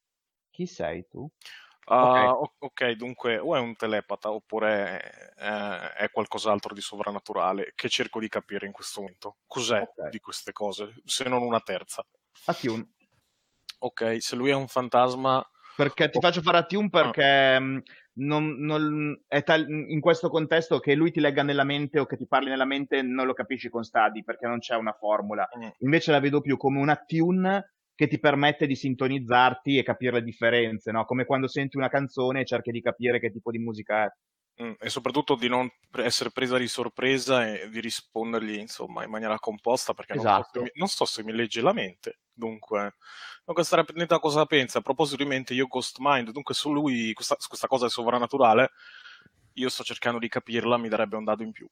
[0.50, 1.30] Chi sei tu?
[1.88, 7.90] Ah, o- ok, dunque, o è un telepata oppure eh, è qualcos'altro di sovrannaturale che
[7.90, 9.38] cerco di capire in questo momento.
[9.48, 10.00] Cos'è Ok.
[10.02, 12.06] di queste cose, se non una terza?
[12.48, 12.86] Attune.
[13.80, 16.22] Ok, se lui è un fantasma, Perché ti Oh.
[16.22, 17.82] faccio fare attune perché mh,
[18.14, 22.18] non, non- è tal- in questo contesto che lui ti legga nella mente o che
[22.18, 25.48] ti parli nella mente non lo capisci con stadi perché non c'è una formula.
[25.58, 30.14] mm, Invece la vedo più come una tune che ti permette di sintonizzarti e capire
[30.14, 31.06] le differenze, no?
[31.06, 34.08] Come quando senti una canzone e cerchi di capire che tipo di musica è.
[34.62, 39.40] Mm, e soprattutto di non essere presa di sorpresa e di rispondergli, insomma, in maniera
[39.40, 40.50] composta, perché non, so Esatto.
[40.52, 42.20] se mi, non so se mi legge la mente.
[42.34, 42.96] Dunque,
[43.46, 44.80] dunque stare attento a cosa pensa.
[44.80, 48.72] A proposito di mente, io Ghost Mind, dunque su lui, questa, questa cosa è sovrannaturale,
[49.54, 51.68] io sto cercando di capirla, mi darebbe un dado in più.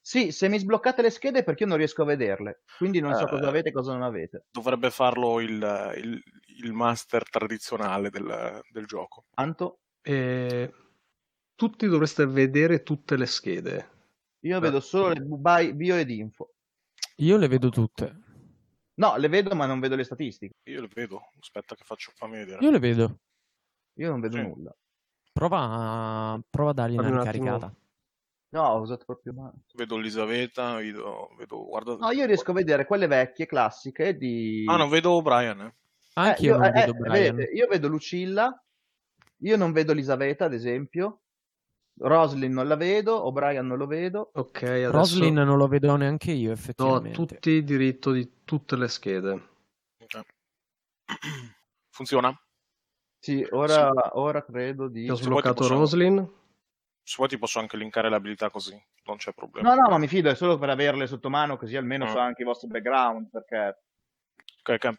[0.00, 3.24] Sì, se mi sbloccate le schede perché io non riesco a vederle, quindi non so
[3.24, 3.28] Eh.
[3.28, 4.46] cosa avete e cosa non avete.
[4.50, 6.22] Dovrebbe farlo il, il-
[6.58, 9.24] il master tradizionale del, del gioco.
[9.34, 10.72] Anto, E
[11.54, 13.90] tutti dovreste vedere tutte le schede.
[14.40, 14.66] io Beh.
[14.66, 16.54] vedo solo le bio ed info.
[17.16, 18.20] Io le vedo tutte.
[18.94, 20.54] No, le vedo ma non vedo le statistiche.
[20.64, 22.64] Io le vedo, aspetta che faccio, fammi vedere.
[22.64, 23.18] Io le vedo.
[23.94, 24.42] Io non vedo Sì.
[24.42, 24.74] nulla.
[25.32, 27.76] Prova a, prova a dargli Fammi una un attimo- ricaricata.
[28.50, 29.54] No, ho usato proprio male.
[29.72, 31.96] Vedo Elisabetta, vedo, vedo guarda...
[31.96, 34.64] No, io riesco a vedere quelle vecchie, classiche di...
[34.68, 35.60] Ah, non vedo Brian.
[35.60, 35.74] eh.
[36.14, 37.34] Anche Eh, io non eh, vedo eh, Brian.
[37.36, 38.62] vedete, io vedo Lucilla,
[39.38, 41.21] io non vedo Elisabetta, ad esempio.
[41.98, 44.30] Roslyn non la vedo, O'Brien non lo vedo.
[44.34, 47.16] Ok, adesso Roslyn non lo vedo neanche io, effettivamente.
[47.16, 49.48] tutti diritto di tutte le schede.
[50.02, 50.20] Ok.
[51.90, 52.34] Funziona?
[53.18, 55.08] Sì, ora, ora credo di...
[55.08, 56.40] Ho sbloccato possiamo- Roslyn.
[57.04, 59.74] Se vuoi ti posso anche linkare l'abilità così, non c'è problema.
[59.74, 62.08] No, no, ma mi fido, è solo per averle sotto mano, così almeno Ah.
[62.10, 63.82] so anche i vostri background, perché...
[64.64, 64.94] Ok, ok.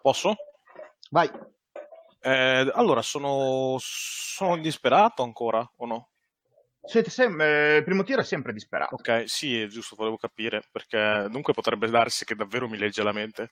[0.00, 0.34] Posso?
[1.10, 1.28] Vai,
[2.20, 6.08] Eh, allora, sono, sono disperato ancora o no?
[6.84, 8.94] siete sem- eh, il primo tiro è sempre disperato.
[8.94, 13.12] Ok, sì, è giusto, volevo capire, perché dunque potrebbe darsi che davvero mi legge la
[13.12, 13.50] mente.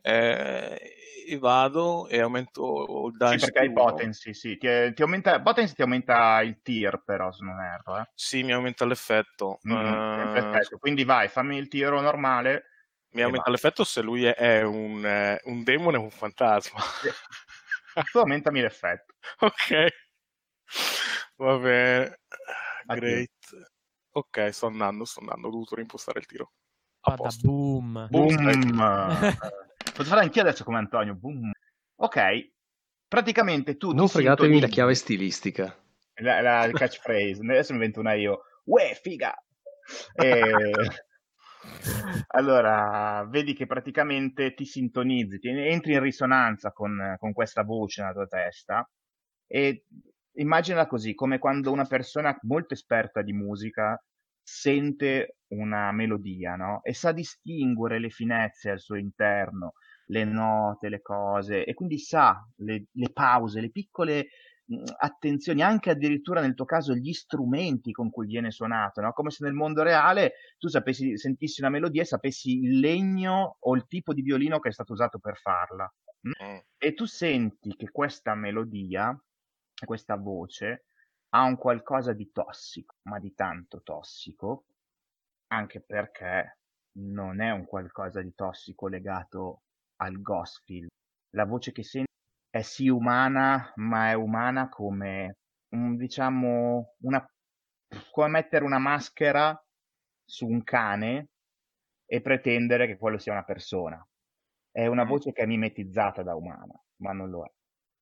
[0.00, 4.56] Eh, vado e aumento il Sì, dice perché hai potency, sì.
[4.56, 8.04] Ti, ti aumenta, potency ti aumenta il tier, però, se non erro, eh.
[8.14, 9.58] Sì, mi aumenta l'effetto.
[9.68, 10.78] Mm, Eh.
[10.80, 12.64] Quindi vai, fammi il tiro normale.
[13.10, 13.52] mi aumenta vai.
[13.52, 16.80] l'effetto se lui è, è un, eh, un demone o un fantasma.
[18.10, 19.14] Tu aumentami l'effetto.
[19.40, 19.86] ok.
[21.36, 22.20] Va bene.
[22.86, 23.00] Addio.
[23.00, 23.30] Great.
[24.12, 25.48] Ok, sto andando, sto andando.
[25.48, 26.52] Ho dovuto reimpostare il tiro.
[27.00, 27.46] A Bada posto.
[27.46, 28.06] boom.
[28.10, 29.16] Boom!
[29.94, 31.14] Posso fare anch'io adesso come Antonio.
[31.14, 31.50] Boom.
[31.96, 32.50] Ok.
[33.08, 33.92] Praticamente tu...
[33.92, 35.76] Non fregatevi la chiave stilistica.
[36.14, 37.40] La, la il catchphrase.
[37.42, 38.42] Adesso mi invento una io.
[38.64, 39.34] Uè, figa!
[40.14, 40.62] E...
[42.28, 48.14] Allora, vedi che praticamente ti sintonizzi, ti entri in risonanza con, con questa voce nella
[48.14, 48.90] tua testa
[49.46, 49.84] e
[50.34, 54.02] immagina così, come quando una persona molto esperta di musica
[54.42, 56.80] sente una melodia, no?
[56.82, 59.74] E sa distinguere le finezze al suo interno,
[60.06, 64.28] le note, le cose, e quindi sa le, le pause, le piccole
[64.98, 69.12] attenzioni, anche addirittura nel tuo caso gli strumenti con cui viene suonato, no?
[69.12, 73.74] Come se nel mondo reale tu sapessi, sentissi una melodia e sapessi il legno o
[73.74, 75.92] il tipo di violino che è stato usato per farla.
[76.26, 76.58] Mm.
[76.78, 79.18] E tu senti che questa melodia,
[79.84, 80.86] questa voce,
[81.34, 84.66] ha un qualcosa di tossico, ma di tanto tossico,
[85.48, 86.58] anche perché
[86.98, 89.62] non è un qualcosa di tossico legato
[89.96, 90.88] al gospel.
[91.30, 92.10] La voce che senti
[92.52, 95.38] è sì umana, ma è umana come,
[95.70, 97.26] un, diciamo, una,
[98.10, 99.58] come mettere una maschera
[100.22, 101.28] su un cane
[102.04, 104.06] e pretendere che quello sia una persona.
[104.70, 105.08] È una Mm.
[105.08, 107.50] voce che è mimetizzata da umana, ma non lo è.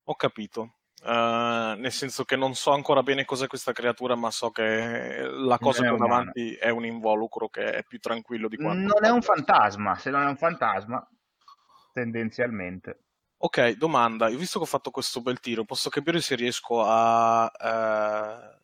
[0.03, 0.79] Ho capito.
[1.01, 5.57] Eh, nel senso che non so ancora bene cos'è questa creatura, ma so che la
[5.59, 8.99] cosa che ho davanti è un involucro che è più tranquillo di quanto.
[8.99, 11.07] Non è un fantasma, se non è un fantasma,
[11.93, 13.05] tendenzialmente.
[13.43, 14.29] Ok, domanda.
[14.29, 18.59] Io visto che ho fatto questo bel tiro, posso capire se riesco a, eh,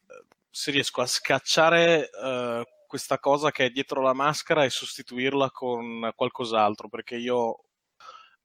[0.52, 6.12] se riesco a scacciare eh, questa cosa che è dietro la maschera e sostituirla con
[6.16, 7.64] qualcos'altro, perché io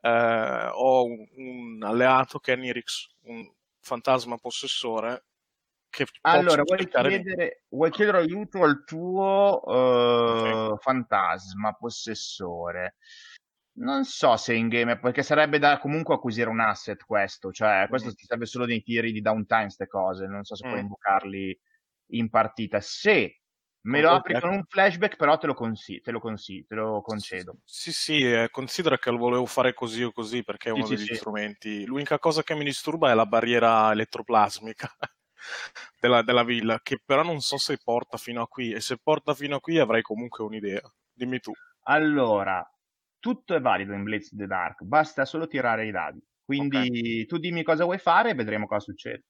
[0.01, 5.25] eh, ho un, un alleato che è Nirix, un fantasma possessore,
[5.91, 10.79] che allora, vuoi chiedere, vuoi chiedere, aiuto al tuo uh, okay.
[10.79, 12.95] fantasma possessore?
[13.75, 18.11] Non so se in game, perché sarebbe da comunque acquisire un asset questo, cioè questo
[18.11, 18.13] mm.
[18.13, 20.71] ti serve solo nei tiri di downtime, queste cose, non so se mm.
[20.71, 21.61] puoi invocarli
[22.09, 22.81] in partita.
[22.81, 23.43] Se
[23.83, 27.01] me lo apri con un flashback, però te lo, consi- te lo, consi- te lo
[27.03, 27.59] concedo.
[27.65, 30.95] Sì, sì, eh, considera che lo volevo fare così o così perché è uno sì,
[30.95, 31.85] degli sì, strumenti.
[31.85, 34.89] L'unica cosa che mi disturba è la barriera elettroplasmica
[35.99, 38.73] della, della, villa, che però non so se porta fino a qui.
[38.73, 40.83] E se porta fino a qui avrei comunque un'idea.
[41.13, 41.53] Dimmi tu.
[41.85, 42.65] Allora,
[43.23, 46.21] tutto è valido in Blades the Dark, basta solo tirare i dadi.
[46.45, 47.27] Quindi okay.
[47.27, 49.27] tu dimmi cosa vuoi fare e vedremo cosa succede.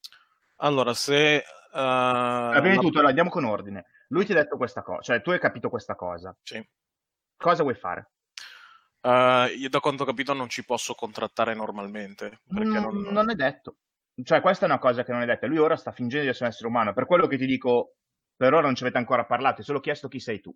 [0.57, 1.45] Allora, se...
[1.73, 3.85] Uh, Prima di tutto, allora, andiamo con ordine.
[4.09, 6.35] Lui ti ha detto questa cosa, cioè tu hai capito questa cosa.
[6.43, 6.67] Sì.
[7.37, 8.13] Cosa vuoi fare?
[9.03, 12.41] Uh, io da quanto ho capito non ci posso contrattare normalmente.
[12.55, 13.01] Mm, non...
[13.11, 13.31] non...
[13.31, 13.77] è detto.
[14.23, 15.47] Cioè questa è una cosa che non è detta.
[15.47, 16.95] Lui ora sta fingendo di essere un essere umano.
[16.95, 17.97] Per quello che ti dico,
[18.35, 20.55] per ora non ci avete ancora parlato, ti solo chiesto chi sei tu.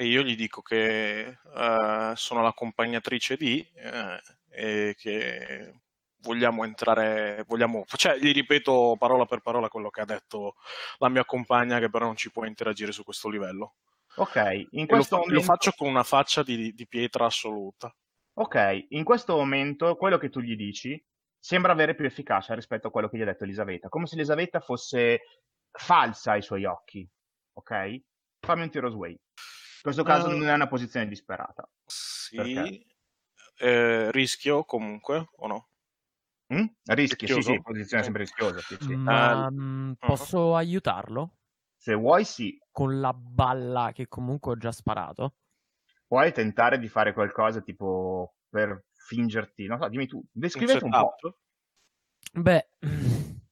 [0.00, 4.16] E io gli dico che uh, sono l'accompagnatrice di uh,
[4.48, 5.74] e che
[6.22, 10.54] vogliamo entrare, vogliamo, cioè gli ripeto parola per parola quello che ha detto
[11.00, 13.74] la mia compagna che però non ci può interagire su questo livello.
[14.16, 15.38] Ok, in questo lo, momento...
[15.38, 17.94] lo faccio con una faccia di, di, pietra assoluta.
[18.38, 20.98] Ok, in questo momento quello che tu gli dici
[21.38, 24.60] sembra avere più efficacia rispetto a quello che gli ha detto Elisabetta, come se Elisabetta
[24.60, 25.20] fosse
[25.70, 27.06] falsa ai suoi occhi.
[27.52, 28.00] Ok?
[28.40, 29.14] Fammi un tiro sway.
[29.80, 31.66] In questo caso uh, non è una posizione disperata.
[31.86, 32.84] Sì.
[33.56, 35.68] Eh, rischio comunque o no?
[36.52, 36.66] Mm?
[36.84, 38.58] Rischi, sì, sì, posizione sempre rischiosa.
[38.58, 38.94] Sì, sì.
[38.94, 40.54] Ma uh, posso uh-huh.
[40.54, 41.36] aiutarlo?
[41.78, 42.58] Se vuoi, sì.
[42.70, 45.36] Con la balla che comunque ho già sparato.
[46.06, 51.00] Puoi tentare di fare qualcosa tipo per fingerti, non so, dimmi tu, descrivete un, un
[51.00, 51.38] po'.
[52.32, 52.68] Beh,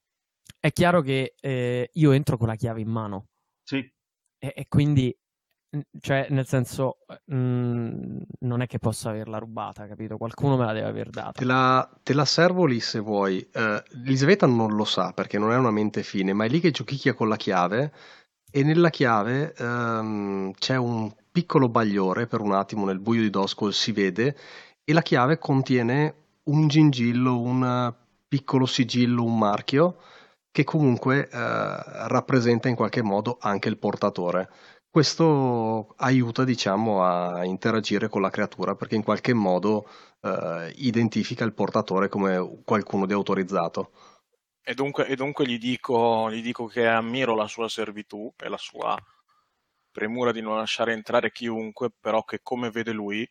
[0.59, 3.29] è chiaro che eh, io entro con la chiave in mano.
[3.63, 3.77] Sì.
[4.37, 5.17] E, e quindi
[5.99, 10.17] cioè, nel senso, mh, mhmm, non è che possa averla rubata, capito?
[10.17, 11.31] Qualcuno me la deve aver data.
[11.31, 13.47] Te la, te la servo lì se vuoi.
[13.53, 16.71] Uh, Elisabetta non lo sa perché non è una mente fine, ma è lì che
[16.71, 17.93] giochicchia con la chiave
[18.51, 23.71] e nella chiave um, c'è un piccolo bagliore per un attimo nel buio di Doscol
[23.71, 24.35] si vede
[24.83, 26.15] e la chiave contiene
[26.45, 27.93] un gingillo, un
[28.27, 29.97] piccolo sigillo, un marchio
[30.49, 31.37] che comunque uh,
[32.07, 34.49] rappresenta in qualche modo anche il portatore
[34.89, 39.87] questo aiuta, diciamo, a interagire con la creatura perché in qualche modo
[40.21, 43.91] eh, identifica il portatore come qualcuno di autorizzato.
[44.61, 48.57] E dunque, e dunque gli, dico, gli dico che ammiro la sua servitù e la
[48.57, 48.97] sua
[49.91, 53.27] premura di non lasciare entrare chiunque, però che come vede lui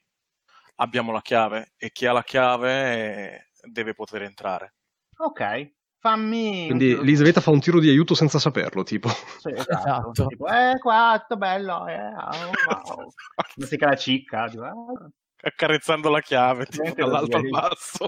[0.77, 4.75] abbiamo la chiave e chi ha la chiave deve poter entrare.
[5.19, 5.73] Ok,
[6.09, 6.67] Fammi.
[6.67, 9.09] Quindi Elisabetta fa un tiro di aiuto senza saperlo, tipo.
[9.09, 9.79] Sì, esatto.
[9.79, 10.27] esatto.
[10.27, 11.87] Tipo, eh, qua, bello.
[11.87, 13.13] Eh, oh, wow.
[13.57, 14.49] Musica la cicca.
[14.49, 14.75] Tipo, ah
[15.41, 18.07] accarezzando la chiave tipo, dall'alto al basso.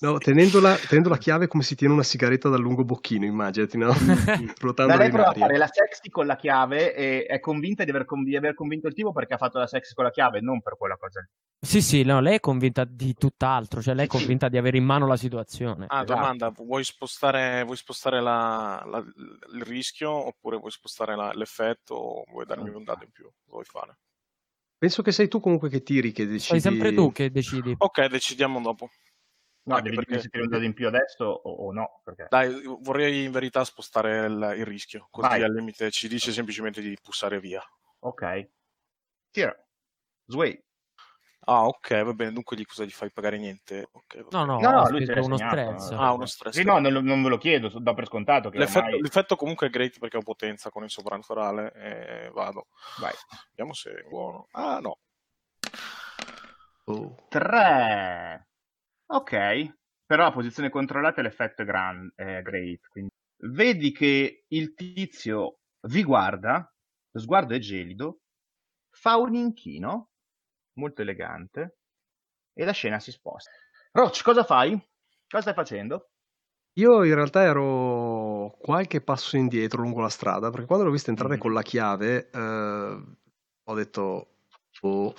[0.00, 3.78] No, tenendo la, tenendo la, chiave come si tiene una sigaretta dal lungo bocchino, immaginati,
[3.78, 3.92] no?
[4.60, 8.04] Ruotando lei prova a fare la sexy con la chiave e è convinta di aver,
[8.24, 10.76] di aver, convinto il tipo perché ha fatto la sexy con la chiave, non per
[10.76, 11.26] quella cosa.
[11.62, 14.84] Sì, sì, no, lei è convinta di tutt'altro, cioè lei è convinta di avere in
[14.84, 15.86] mano la situazione.
[15.88, 16.14] Ah, esatto.
[16.14, 22.46] domanda, vuoi spostare, vuoi spostare la, la, il rischio oppure vuoi spostare l'effetto o vuoi
[22.46, 23.24] darmi un dato in più?
[23.24, 23.98] Cosa vuoi fare?
[24.80, 26.58] Penso che sei tu comunque che tiri, che decidi.
[26.58, 27.74] Sei sempre tu che decidi.
[27.76, 28.88] Ok, decidiamo dopo.
[29.64, 30.22] No, Anche devi perché...
[30.22, 32.00] se ti dato in più adesso o, o no.
[32.02, 32.28] Perché...
[32.30, 35.42] Dai, vorrei in verità spostare il, il rischio, così Vai.
[35.42, 37.62] al limite ci dice semplicemente di pussare via.
[37.98, 38.48] Ok.
[39.30, 39.54] Tira.
[40.24, 40.58] Sway.
[41.44, 42.32] Ah, ok, va bene.
[42.32, 43.88] Dunque, di cosa gli fai pagare niente?
[43.90, 45.90] Okay, no, no, no, lui c'è uno stress.
[45.92, 46.54] Ah, uno stress.
[46.54, 48.50] Sì, no, non, non, ve lo chiedo, do per scontato.
[48.50, 49.00] L'effetto, ormai...
[49.00, 52.66] l'effetto, comunque è great perché ho potenza con il sovrannaturale e vado.
[53.00, 53.14] Vai.
[53.48, 54.48] Vediamo se è buono.
[54.52, 54.98] Ah, no.
[56.84, 57.16] Oh.
[57.28, 58.48] 3.
[59.06, 59.78] Ok.
[60.04, 62.86] Però a posizione controllata l'effetto è, grand, è great.
[62.88, 63.10] Quindi...
[63.42, 66.70] Vedi che il tizio vi guarda,
[67.10, 68.20] lo sguardo è gelido,
[68.90, 70.09] fa un inchino
[70.74, 71.78] molto elegante
[72.52, 73.50] e la scena si sposta.
[73.92, 74.72] Roach, cosa fai?
[75.28, 76.10] Cosa stai facendo?
[76.74, 81.32] Io in realtà ero qualche passo indietro lungo la strada perché quando l'ho visto entrare
[81.32, 81.42] mm-hmm.
[81.42, 83.02] con la chiave eh,
[83.64, 84.36] ho detto
[84.82, 85.14] oh.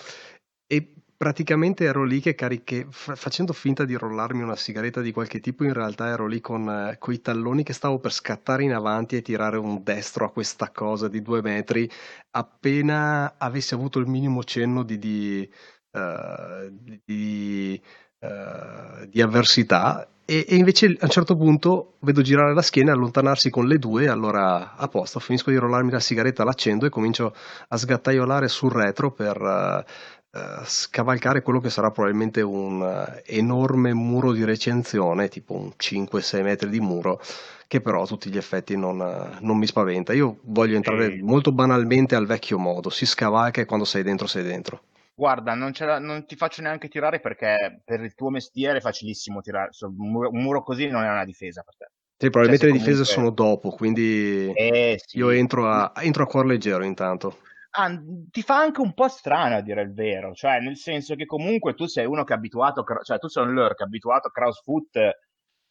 [0.65, 5.63] e praticamente ero lì che cariche facendo finta di rollarmi una sigaretta di qualche tipo
[5.63, 9.21] in realtà ero lì con eh, i talloni che stavo per scattare in avanti e
[9.21, 11.87] tirare un destro a questa cosa di due metri
[12.31, 15.47] appena avessi avuto il minimo cenno di, di,
[15.91, 17.79] uh, di,
[18.21, 20.07] uh, di avversità.
[20.25, 23.77] E, e, invece a un certo punto vedo girare la schiena e allontanarsi con le
[23.77, 27.35] due, allora a posto, finisco di rollarmi la sigaretta, l'accendo e comincio
[27.67, 29.83] a sgattaiolare sul retro per uh,
[30.31, 36.43] uh, scavalcare quello che sarà probabilmente un uh, enorme muro di recensione, tipo un 5-6
[36.43, 37.21] metri di muro,
[37.67, 38.97] che però a tutti gli effetti non,
[39.39, 40.13] non mi spaventa.
[40.13, 41.21] Io voglio entrare e...
[41.21, 44.83] molto banalmente al vecchio modo, si scavalca e quando sei dentro sei dentro.
[45.13, 49.69] Guarda, non, non, ti faccio neanche tirare perché per il tuo mestiere è facilissimo tirare.
[49.81, 51.85] Un muro, un muro così non è una difesa per te.
[52.17, 55.17] Sì, probabilmente cioè, le difese sono dopo, quindi eh, sì.
[55.17, 57.37] io entro a, entro a cuor leggero intanto.
[57.73, 57.89] Ah,
[58.29, 61.73] ti fa anche un po' strano a dire il vero, cioè nel senso che comunque
[61.73, 65.09] tu sei uno che è abituato, cioè tu sei un lurk abituato a crossfoot,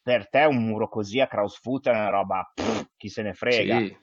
[0.01, 3.77] per te un muro così a crossfoot è una roba, pff, chi se ne frega.
[3.77, 3.97] Sì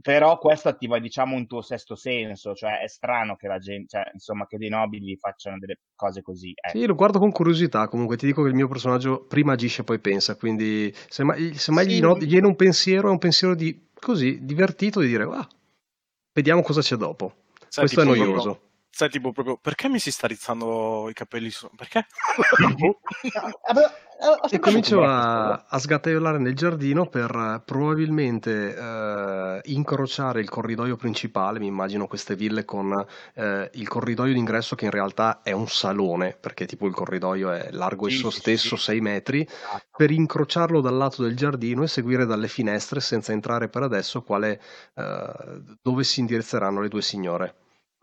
[0.00, 4.10] però questo attiva diciamo un tuo sesto senso, cioè è strano che la gente, cioè,
[4.12, 6.52] insomma, che dei nobili facciano delle cose così.
[6.54, 6.76] Ecco.
[6.78, 9.84] Sì, lo guardo con curiosità, comunque ti dico che il mio personaggio prima agisce e
[9.84, 11.96] poi pensa, quindi se mai, se mai sì.
[11.96, 15.46] gli, no, gli viene un pensiero, è un pensiero di così, divertito di dire, ah,
[16.32, 17.43] vediamo cosa c'è dopo.
[17.74, 18.32] Sai, Questo è noioso.
[18.32, 18.60] Proprio
[18.94, 22.06] sai tipo proprio perché mi si sta rizzando i capelli su perché?
[24.50, 31.58] e comincio a, a sgataiolare nel giardino per eh, probabilmente eh, incrociare il corridoio principale
[31.58, 32.92] mi immagino queste ville con
[33.34, 37.70] eh, il corridoio d'ingresso che in realtà è un salone perché tipo il corridoio è
[37.72, 38.84] largo sì, esso sì, stesso sì.
[38.84, 39.86] 6 metri esatto.
[39.96, 44.60] per incrociarlo dal lato del giardino e seguire dalle finestre senza entrare per adesso quale,
[44.94, 47.56] eh, dove si indirizzeranno le due signore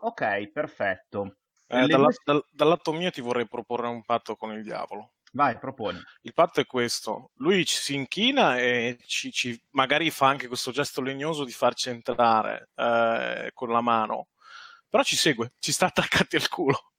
[0.04, 1.36] Ok, perfetto.
[1.68, 5.12] Eh, dalla, dal, dal lato mio ti vorrei proporre un patto con il diavolo.
[5.34, 5.98] Vai, proponi.
[6.22, 10.72] Il patto è questo: lui ci si inchina e ci, ci, magari fa anche questo
[10.72, 14.28] gesto legnoso di farci entrare eh, con la mano,
[14.88, 16.92] però ci segue, ci sta attaccati al culo.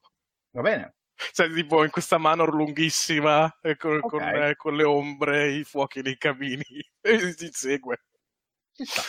[0.51, 0.95] Va bene.
[1.33, 4.09] Cioè, tipo in questa mano lunghissima, eh, con, okay.
[4.09, 6.63] con, eh, con, le ombre, i fuochi nei camini,
[7.01, 8.03] e ci segue.
[8.71, 9.01] Ci sta.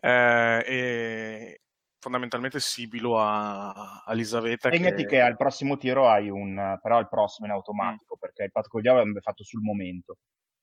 [0.00, 1.60] Eh, e,
[2.06, 4.70] fondamentalmente sibilo a, a Elisaveta.
[4.70, 5.08] Segnati che...
[5.08, 5.20] che...
[5.20, 8.20] al prossimo tiro hai un, però il prossimo in automatico, mm.
[8.20, 10.18] perché il patto con il diavolo è fatto sul momento.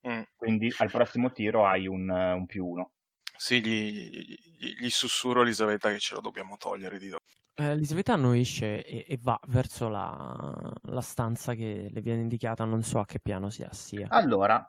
[0.08, 0.22] Mm.
[0.34, 2.92] Quindi al prossimo tiro hai un, un più uno.
[3.36, 4.08] Sì, gli,
[4.58, 7.24] gli, gli sussurro a Elisaveta che ce lo dobbiamo togliere di dopo.
[7.56, 12.82] Eh, Elisabetta annuisce e, e va verso la, la, stanza che le viene indicata, non
[12.82, 13.70] so a che piano sia.
[13.72, 14.06] sia.
[14.08, 14.66] Allora,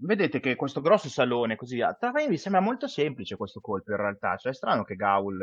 [0.00, 3.96] vedete che questo grosso salone così, tra me mi sembra molto semplice questo colpo in
[3.96, 5.38] realtà, cioè è strano che Gaul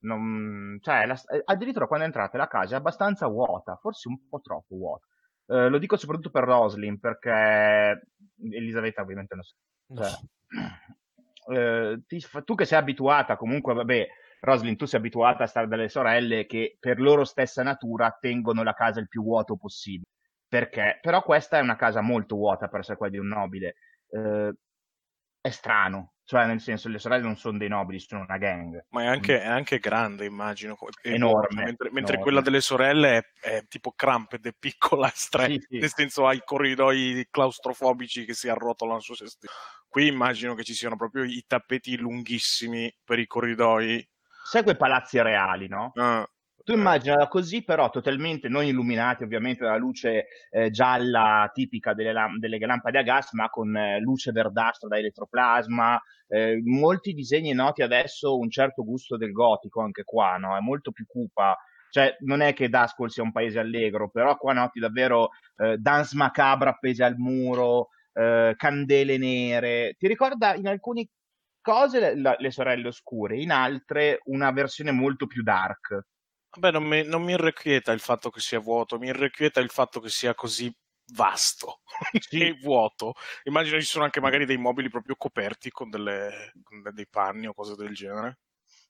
[0.00, 4.40] non, cioè, la, eh, addirittura quando entrate la casa è abbastanza vuota, forse un po'
[4.40, 5.06] troppo vuota.
[5.46, 8.08] Eh, lo dico soprattutto per Roslyn perché
[8.52, 9.54] Elisabetta ovviamente non so.
[9.94, 10.10] Cioè,
[11.56, 14.06] eh, ti, tu che sei abituata comunque, vabbè,
[14.40, 18.74] Roslyn, tu sei abituata a stare dalle sorelle che per loro stessa natura tengono la
[18.74, 20.10] casa il più vuoto possibile.
[20.46, 20.98] Perché?
[21.02, 23.74] Però questa è una casa molto vuota per essere quella di un nobile.
[24.10, 24.54] Eh,
[25.40, 28.84] è strano, cioè nel senso le sorelle non sono dei nobili, sono una gang.
[28.90, 30.76] Ma è anche, è anche grande, immagino.
[31.00, 31.64] Enorme.
[31.64, 35.78] Mentre, mentre quella delle sorelle è, è tipo cramped, è piccola, stretta, sì, sì.
[35.78, 39.54] nel senso ha i corridoi claustrofobici che si arrotolano su se stessi.
[39.88, 44.06] Qui immagino che ci siano proprio i tappeti lunghissimi per i corridoi.
[44.44, 45.92] Segue palazzi reali, no?
[45.94, 46.28] Ah.
[46.68, 52.36] Tu immaginala così, però totalmente non illuminati ovviamente dalla luce eh, gialla tipica delle, lam-
[52.38, 55.98] delle, lampade a gas, ma con eh, luce verdastra da elettroplasma.
[56.26, 60.58] Eh, molti disegni noti adesso un certo gusto del gotico anche qua, no?
[60.58, 61.56] È molto più cupa.
[61.88, 66.14] Cioè, non è che Dascol sia un paese allegro, però qua noti davvero eh, dance
[66.16, 69.94] macabra appese al muro, eh, candele nere.
[69.96, 71.08] Ti ricorda in alcune
[71.62, 76.04] cose le, le sorelle oscure, in altre una versione molto più dark.
[76.58, 80.00] Vabbè, non mi, non mi irrequieta il fatto che sia vuoto, mi irrequieta il fatto
[80.00, 80.74] che sia così
[81.12, 81.82] vasto
[82.18, 82.40] sì.
[82.40, 83.14] e vuoto.
[83.44, 87.54] Immagino ci sono anche magari dei mobili proprio coperti con, delle, con dei panni o
[87.54, 88.40] cose del genere.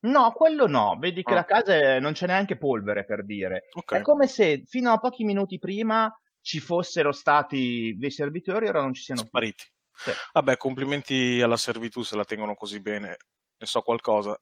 [0.00, 0.96] No, quello no.
[0.98, 1.36] Vedi che ah.
[1.36, 3.64] la casa non c'è neanche polvere per dire.
[3.70, 4.00] Okay.
[4.00, 6.10] È come se fino a pochi minuti prima
[6.40, 9.64] ci fossero stati dei servitori e ora non ci siano spariti.
[9.92, 10.10] Sì.
[10.32, 13.16] Vabbè, complimenti alla servitù se la tengono così bene.
[13.58, 14.40] Ne so qualcosa.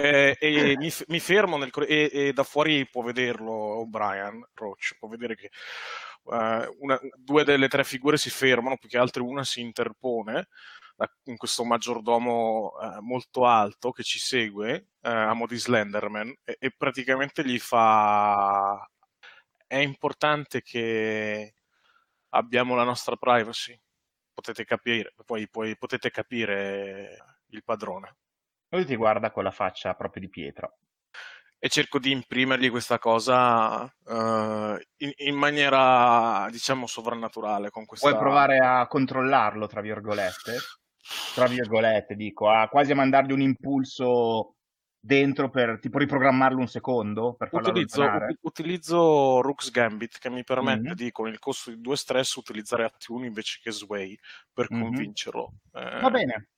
[0.00, 5.08] Eh, e mi, mi, fermo nel, e, e, da fuori può vederlo O'Brien Roach, può
[5.08, 5.50] vedere che
[6.24, 10.48] uh, una, due delle tre figure si fermano, più che altro una si interpone
[11.24, 16.56] in questo maggiordomo uh, molto alto che ci segue uh, a mo' di Slenderman e,
[16.58, 18.88] e, praticamente gli fa
[19.66, 21.54] è importante che
[22.30, 23.78] abbiamo la nostra privacy
[24.34, 27.16] potete capire poi, poi potete capire
[27.50, 28.16] il padrone
[28.70, 30.70] lui ti guarda con la faccia proprio di pietra.
[31.60, 37.70] e cerco di imprimergli questa cosa uh, in, in, maniera, diciamo, sovrannaturale.
[37.70, 38.08] Con questa...
[38.08, 40.56] Vuoi provare a controllarlo, tra virgolette?
[41.34, 44.54] Tra virgolette, dico, a quasi a mandargli un impulso
[45.00, 48.04] dentro per tipo riprogrammarlo un secondo per farlo utilizzo,
[48.40, 50.92] utilizzo Rook's Gambit che mi permette mm-hmm.
[50.92, 54.18] di con il costo di due stress utilizzare Attune invece che Sway
[54.52, 54.82] per mm-hmm.
[54.82, 56.48] convincerlo eh, va bene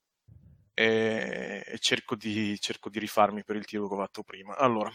[0.81, 4.57] e, e cerco, di, cerco, di, rifarmi per il tiro che ho fatto prima.
[4.57, 4.91] Allora.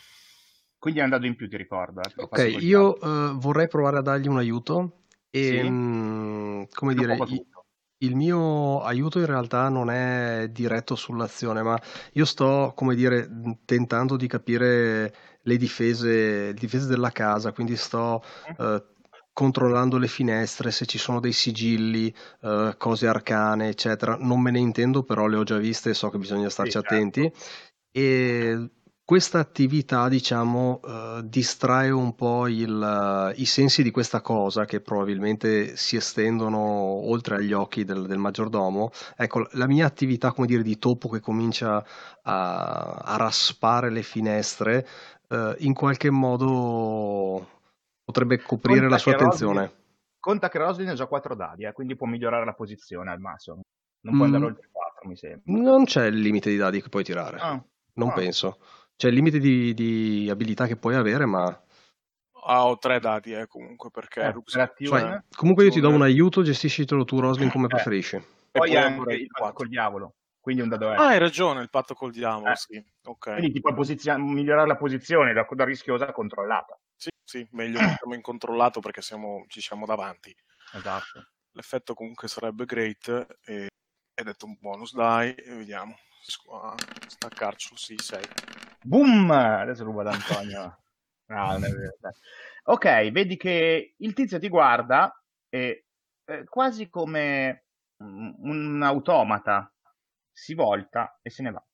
[0.78, 4.28] Quindi è andato in più ti ricordo eh, ok io uh, vorrei provare a dargli
[4.28, 5.62] un aiuto e sì.
[5.64, 7.18] mh, mm, come dire
[8.00, 11.80] il mio aiuto in realtà non è diretto sull'azione, ma
[12.12, 13.28] io sto, come dire,
[13.64, 18.22] tentando di capire le difese, le difese della casa, quindi sto
[18.58, 18.84] eh,
[19.36, 22.08] controllando le finestre, se ci sono dei sigilli,
[22.42, 24.16] eh, cose arcane, eccetera.
[24.18, 26.78] Non me ne intendo, però le ho già viste e so che bisogna starci sì,
[26.80, 26.94] certo.
[26.94, 27.32] attenti.
[27.92, 28.70] E
[29.04, 34.80] questa attività, diciamo, uh, distrae un po' il, uh, i sensi di questa cosa che
[34.80, 38.90] probabilmente si estendono oltre agli occhi del, del, maggiordomo.
[39.18, 41.86] Ecco, la mia attività, come dire, di topo che comincia
[42.24, 44.88] a, a raspare le finestre,
[45.28, 47.55] uh, in qualche modo
[48.06, 49.60] potrebbe coprire conta la sua attenzione.
[49.62, 49.80] Roslin,
[50.20, 53.62] conta che Roslin ha già 4 dadi, eh, quindi può migliorare la posizione al massimo.
[54.02, 54.34] Non può mm.
[54.34, 55.42] andare oltre 4, mi sembra.
[55.46, 57.38] Non c'è il limite di dadi che puoi tirare.
[57.40, 57.62] Ah.
[57.96, 58.14] Non ah.
[58.14, 58.60] penso.
[58.96, 61.60] C'è il limite di, di abilità che puoi avere, ma
[62.46, 66.44] ah, ho tre dati eh, comunque perché eh, cioè, comunque io ti do un aiuto
[66.44, 67.70] gestiscitelo tu Roslin come eh.
[67.70, 68.18] preferisci
[68.52, 71.70] poi, poi anche il patto col diavolo quindi un dado è ah hai ragione il
[71.70, 72.56] patto col diavolo eh.
[72.56, 77.10] sì ok quindi ti puoi posizio- migliorare la posizione da, da rischiosa a controllata sì
[77.26, 80.34] sì meglio che siamo incontrollato perché siamo, ci siamo davanti
[80.74, 83.08] esatto l'effetto comunque sarebbe great
[83.44, 83.68] e
[84.14, 85.98] hai detto un bonus dai vediamo
[86.54, 86.76] a
[87.08, 88.24] staccarci sì 6
[88.86, 89.32] Boom!
[89.32, 90.78] Adesso rubo ad Antonio.
[91.28, 91.60] No,
[92.66, 95.12] ok, vedi che il tizio ti guarda
[95.50, 95.86] e
[96.24, 97.66] eh, quasi come
[97.98, 99.74] un automata
[100.32, 101.66] si volta e se ne va.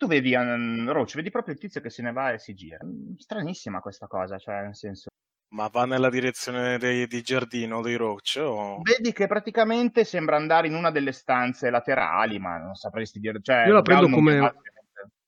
[0.00, 2.78] Tu vedi, um, Roach, vedi proprio il tizio che se ne va e si gira.
[3.18, 5.10] Stranissima questa cosa, cioè, nel senso.
[5.54, 8.40] Ma va nella direzione dei, di giardino dei Roach?
[8.42, 8.80] O...
[8.80, 13.40] Vedi che praticamente sembra andare in una delle stanze laterali, ma non sapresti dire.
[13.42, 14.54] Cioè, Io la prendo come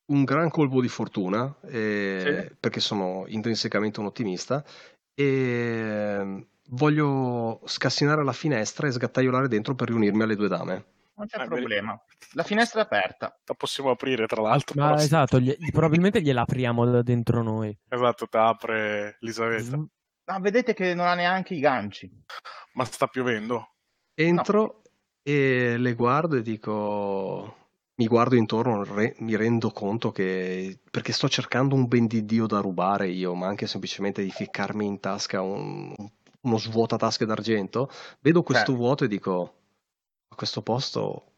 [0.07, 2.57] un gran colpo di fortuna eh, sì.
[2.59, 4.65] perché sono intrinsecamente un ottimista
[5.15, 10.85] e ehm, voglio scassinare la finestra e sgattaiolare dentro per riunirmi alle due dame.
[11.23, 12.01] Non c'è eh, problema.
[12.33, 13.39] La finestra è aperta.
[13.45, 14.81] La possiamo aprire, tra l'altro.
[14.81, 17.77] Ma esatto, gli, probabilmente gliela apriamo da dentro noi.
[17.89, 19.77] Esatto, te apre Elisabetta.
[19.77, 19.85] Mm.
[20.25, 22.11] Ah, vedete che non ha neanche i ganci.
[22.75, 23.75] Ma sta piovendo?
[24.15, 24.83] Entro no.
[25.23, 27.57] e le guardo e dico
[27.95, 32.47] mi guardo intorno, re, mi rendo conto che perché sto cercando un ben di Dio
[32.47, 35.95] da rubare io, ma anche semplicemente di ficcarmi in tasca un,
[36.41, 38.79] uno svuotatasche d'argento, vedo questo Beh.
[38.79, 39.62] vuoto e dico
[40.33, 41.33] a questo posto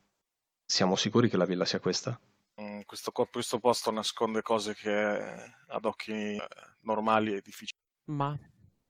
[0.64, 2.18] siamo sicuri che la villa sia questa?
[2.60, 6.48] Mm, questo, questo, posto nasconde cose che ad occhi eh,
[6.82, 7.78] normali è difficile.
[8.10, 8.38] Ma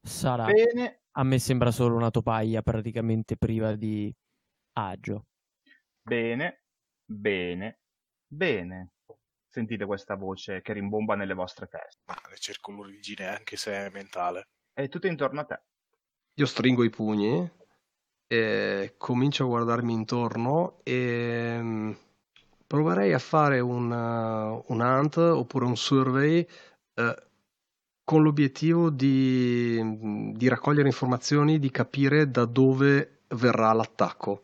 [0.00, 0.44] sarà.
[0.44, 1.00] Bene.
[1.12, 4.12] A me sembra solo una topaia praticamente priva di
[4.72, 5.26] agio.
[6.02, 6.64] Bene,
[7.06, 7.80] Bene,
[8.26, 8.92] bene.
[9.46, 12.02] Sentite questa voce che rimbomba nelle vostre teste.
[12.06, 14.48] Ma ne cerco l'origine anche se è mentale.
[14.72, 15.62] È tutto intorno a te.
[16.34, 17.48] Io stringo i pugni
[18.26, 21.92] e comincio a guardarmi intorno e mm,
[22.66, 26.46] proverei a fare un, uh, un hunt oppure un survey
[26.94, 27.14] uh,
[28.02, 34.42] con l'obiettivo di, mm, di raccogliere informazioni, di capire da dove verrà l'attacco.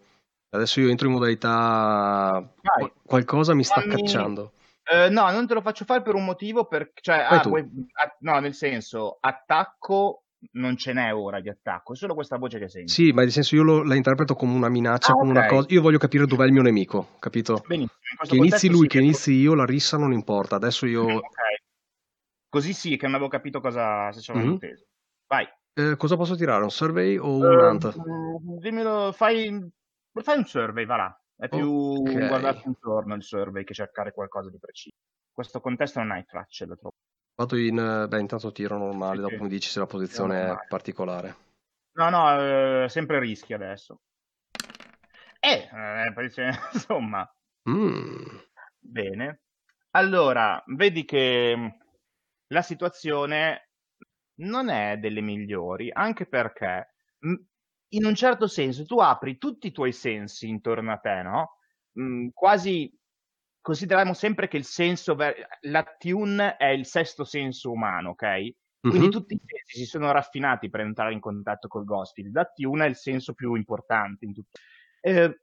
[0.51, 2.93] Adesso io entro in modalità Vai.
[3.05, 4.53] qualcosa mi sta cacciando.
[4.91, 6.91] Uh, no, non te lo faccio fare per un motivo, per...
[7.01, 7.62] cioè, ah, vuoi...
[7.93, 12.59] ah, no, nel senso, attacco non ce n'è ora di attacco, è solo questa voce
[12.59, 12.93] che senti.
[12.93, 15.43] Sì, ma nel senso io lo, la interpreto come una minaccia, ah, come okay.
[15.43, 15.66] una cosa.
[15.70, 17.62] Io voglio capire dov'è il mio nemico, capito?
[17.66, 17.99] Benissimo.
[18.22, 20.57] Che inizi lui, sì, che inizi io, la rissa non importa.
[20.57, 21.03] Adesso io.
[21.03, 21.38] Ok.
[22.49, 24.55] Così sì, che non avevo capito cosa se ci avevo mm-hmm.
[24.55, 24.86] inteso.
[25.26, 25.47] Vai.
[25.72, 26.62] Eh, cosa posso tirare?
[26.62, 27.95] Un survey o un uh, hunt?
[28.61, 29.70] Dimmelo, fai
[30.12, 31.22] Fai un survey, va là.
[31.36, 32.26] È più okay.
[32.26, 34.97] guardarsi intorno il survey che cercare qualcosa di preciso.
[34.97, 36.97] In questo contesto non hai tracce, lo trovo.
[37.41, 38.07] Vado in...
[38.07, 39.43] Beh, intanto tiro normale, sì, dopo sì.
[39.43, 41.36] mi dici se la posizione è particolare.
[41.93, 44.03] No, no, eh, sempre rischi adesso.
[45.41, 46.12] Eh, eh
[46.74, 47.26] insomma.
[47.70, 48.26] Mm.
[48.78, 49.41] Bene.
[49.93, 51.66] Allora, vedi che mm,
[52.49, 53.70] la situazione
[54.41, 56.93] non è delle migliori, anche perché
[57.26, 57.34] mm,
[57.95, 61.57] in un certo senso tu apri tutti i tuoi sensi intorno a te, no?
[61.93, 62.93] Mhmm, quasi
[63.61, 68.54] consideriamo sempre che il senso, la tune è il sesto senso umano, ok?
[68.80, 69.11] Quindi uh-huh.
[69.11, 72.34] tutti i sensi si sono raffinati per entrare in contatto col Ghostfield.
[72.34, 74.24] La tune è il senso più importante.
[74.24, 74.58] In tutto.
[75.02, 75.40] Eh,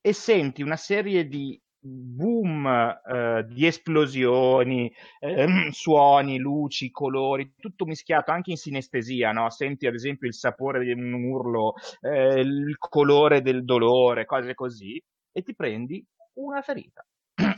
[0.00, 8.30] e senti una serie di boom eh, di esplosioni, eh, suoni, luci, colori, tutto mischiato
[8.30, 9.50] anche in sinestesia, no?
[9.50, 15.02] Senti ad esempio il sapore di un urlo, eh, il colore del dolore, cose così,
[15.30, 17.04] e ti prendi una ferita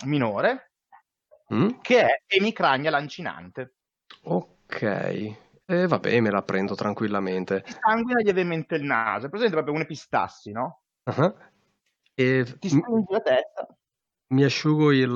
[0.04, 0.72] minore
[1.52, 1.68] mm?
[1.80, 3.74] che è emicrania lancinante.
[4.24, 5.36] Ok, e
[5.66, 7.62] eh, vabbè, me la prendo tranquillamente.
[7.62, 10.82] Ti sanguina lievemente il naso, è presente proprio un epistassi, no?
[11.04, 11.34] Uh-huh.
[12.14, 12.56] E...
[12.58, 13.66] Ti sanguina la testa
[14.34, 15.10] mi asciugo il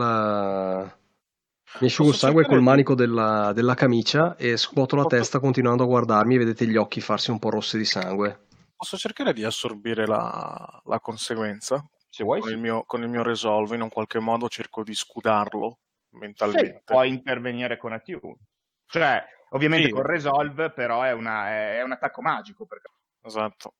[1.81, 5.87] mi asciugo il sangue col manico della, della camicia e scuoto la testa continuando a
[5.87, 8.47] guardarmi e vedete gli occhi farsi un po' rossi di sangue.
[8.74, 11.85] Posso cercare di assorbire la, la conseguenza?
[12.19, 12.41] Se vuoi.
[12.41, 15.79] Con, il mio, con il mio resolve, in un qualche modo cerco di scudarlo
[16.14, 16.79] mentalmente.
[16.79, 18.39] Sì, puoi intervenire con attune.
[18.87, 19.93] Cioè, ovviamente sì.
[19.93, 22.66] con resolve, però è, una, è, è un attacco magico.
[22.66, 22.91] Perché...
[23.23, 23.75] Esatto.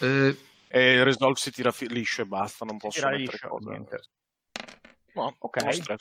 [0.00, 0.36] Eh,
[0.68, 3.68] e il resolve si tira fi- liscio e basta, non posso mettere liscio, cose.
[3.68, 4.00] Niente.
[5.14, 5.96] No, ok.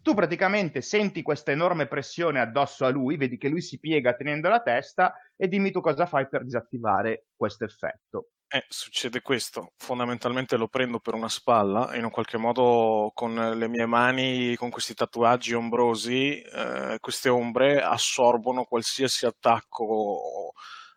[0.00, 4.48] Tu praticamente senti questa enorme pressione addosso a lui, vedi che lui si piega tenendo
[4.48, 8.30] la testa e dimmi tu cosa fai per disattivare questo effetto.
[8.54, 13.34] Eh, succede questo, fondamentalmente lo prendo per una spalla e in un qualche modo con
[13.34, 20.52] le mie mani, con questi tatuaggi ombrosi, eh, queste ombre assorbono qualsiasi attacco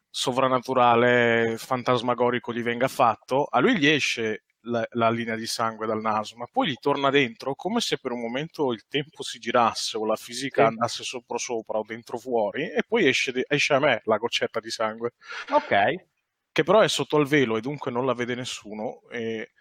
[0.10, 3.46] sovrannaturale, fantasmagorico gli venga fatto.
[3.46, 7.10] A lui gli esce la, la, linea di sangue dal naso, ma poi gli torna
[7.10, 10.68] dentro come se per un momento il tempo si girasse o la fisica sì.
[10.68, 14.70] andasse sopra sopra o dentro fuori e poi esce, esce, a me la goccetta di
[14.70, 15.14] sangue.
[15.52, 16.14] Ok.
[16.56, 19.52] Che però è sotto al velo e dunque non la vede nessuno e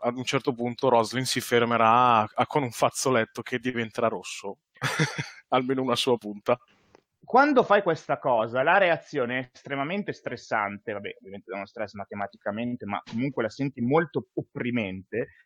[0.00, 4.58] ad un certo punto Roslin si fermerà a, a, con un fazzoletto che diventerà rosso,
[5.48, 6.58] almeno una sua punta.
[7.24, 12.84] Quando fai questa cosa, la reazione è estremamente stressante, vabbè, ovviamente da uno stress matematicamente,
[12.84, 15.36] ma comunque la senti molto opprimente,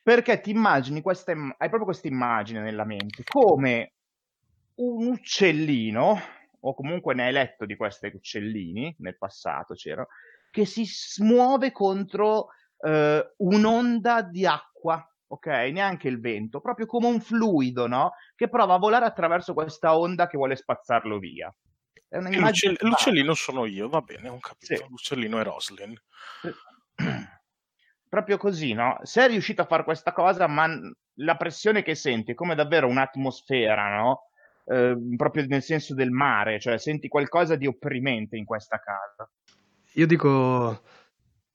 [0.00, 3.94] perché ti immagini questa, hai proprio questa immagine nella mente, come
[4.76, 6.20] un uccellino,
[6.66, 10.06] o comunque ne hai letto di questi uccellini, nel passato c'era,
[10.50, 10.86] che si
[11.18, 12.48] muove contro
[12.78, 15.46] eh, un'onda di acqua ok?
[15.46, 18.12] Neanche il vento, proprio come un fluido, no?
[18.36, 21.52] Che prova a volare attraverso questa onda che vuole spazzarlo via.
[22.10, 24.76] L'uccell- l'uccellino sono io, va bene, ho capito.
[24.76, 24.84] Sì.
[24.88, 26.00] L'uccellino è Roslin.
[28.08, 28.98] Proprio così, no?
[29.02, 30.68] Sei riuscito a fare questa cosa, ma
[31.18, 34.28] la pressione che senti è come davvero un'atmosfera, no?
[34.64, 39.30] Eh, proprio nel senso del mare, cioè senti qualcosa di opprimente in questa casa.
[39.92, 40.82] Io dico,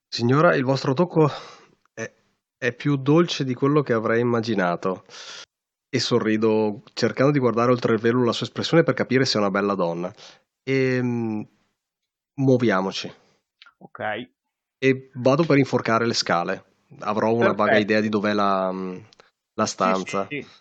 [0.08, 1.30] signora, il vostro tocco
[2.60, 5.06] è più dolce di quello che avrei immaginato.
[5.92, 9.42] E sorrido, cercando di guardare oltre il velo la sua espressione per capire se è
[9.42, 10.14] una bella donna.
[10.62, 11.48] E ehm,
[12.36, 13.12] muoviamoci.
[13.78, 14.30] Ok.
[14.78, 16.66] E vado per inforcare le scale.
[17.00, 17.64] Avrò una Perfetto.
[17.64, 18.72] vaga idea di dov'è la,
[19.54, 20.28] la stanza.
[20.28, 20.58] Sì, sì, sì.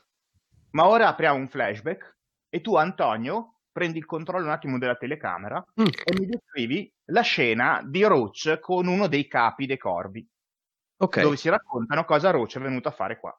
[0.70, 2.16] Ma ora apriamo un flashback
[2.48, 5.86] e tu, Antonio, prendi il controllo un attimo della telecamera mm.
[6.04, 10.26] e mi descrivi la scena di Roach con uno dei capi dei corvi.
[11.00, 11.22] Okay.
[11.22, 13.36] dove si raccontano cosa Roche è venuto a fare qua.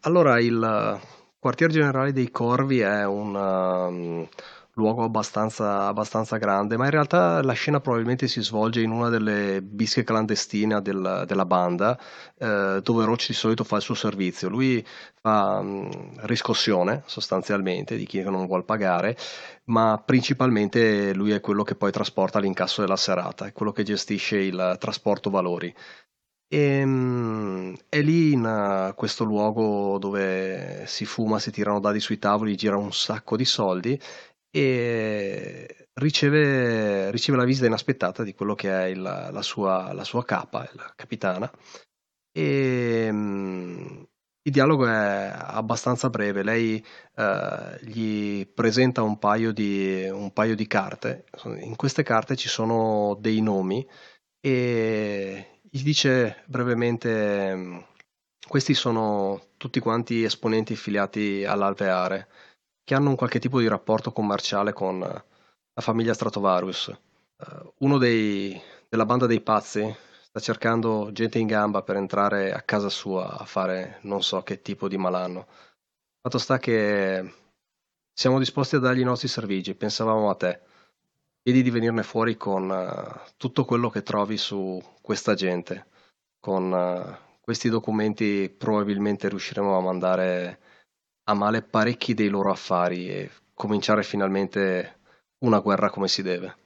[0.00, 1.00] Allora, il
[1.38, 4.28] quartier generale dei Corvi è un um,
[4.74, 9.60] luogo abbastanza, abbastanza, grande, ma in realtà la scena probabilmente si svolge in una delle
[9.62, 11.98] bische clandestine del, della banda,
[12.38, 14.48] eh, dove Roche di solito fa il suo servizio.
[14.48, 14.84] Lui
[15.20, 15.90] fa um,
[16.26, 19.16] riscossione sostanzialmente di chi non vuole pagare,
[19.64, 24.38] ma principalmente lui è quello che poi trasporta l'incasso della serata, è quello che gestisce
[24.38, 25.74] il trasporto valori.
[26.48, 28.44] E, ehm, è lì in
[28.90, 33.44] uh, questo luogo dove si fuma, si tirano dadi sui tavoli, gira un sacco di
[33.46, 33.98] soldi
[34.54, 40.24] e riceve, riceve la visita inaspettata di quello che è il, la, sua, la, sua,
[40.24, 41.50] capa, la capitana.
[42.30, 44.06] E, um,
[44.44, 46.84] il dialogo è abbastanza breve, lei
[47.14, 51.24] uh, gli presenta un paio, di, un paio di carte,
[51.60, 53.86] in queste carte ci sono dei nomi
[54.40, 57.86] e gli dice brevemente,
[58.48, 62.28] questi sono tutti quanti esponenti affiliati all'Alveare,
[62.84, 66.88] che hanno un qualche tipo di rapporto commerciale con la famiglia Stratovarius.
[67.36, 72.62] Uh, uno dei, della banda dei pazzi sta cercando gente in gamba per entrare a
[72.62, 75.46] casa sua a fare non so che tipo di malanno.
[76.20, 77.34] Fatto sta che
[78.12, 80.60] siamo disposti a dargli i nostri servigi, pensavamo a te.
[81.42, 85.86] Chiedi di venirne fuori con uh, tutto quello che trovi su questa gente,
[86.38, 90.60] con questi documenti probabilmente riusciremo a mandare
[91.24, 95.00] a male parecchi dei loro affari e cominciare finalmente
[95.44, 96.56] una guerra come si deve.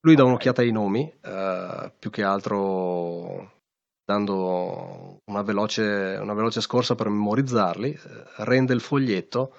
[0.00, 3.60] Lui dà un'occhiata ai nomi, eh, più che altro
[4.04, 9.54] dando una veloce, una veloce scorsa per memorizzarli, eh, rende il foglietto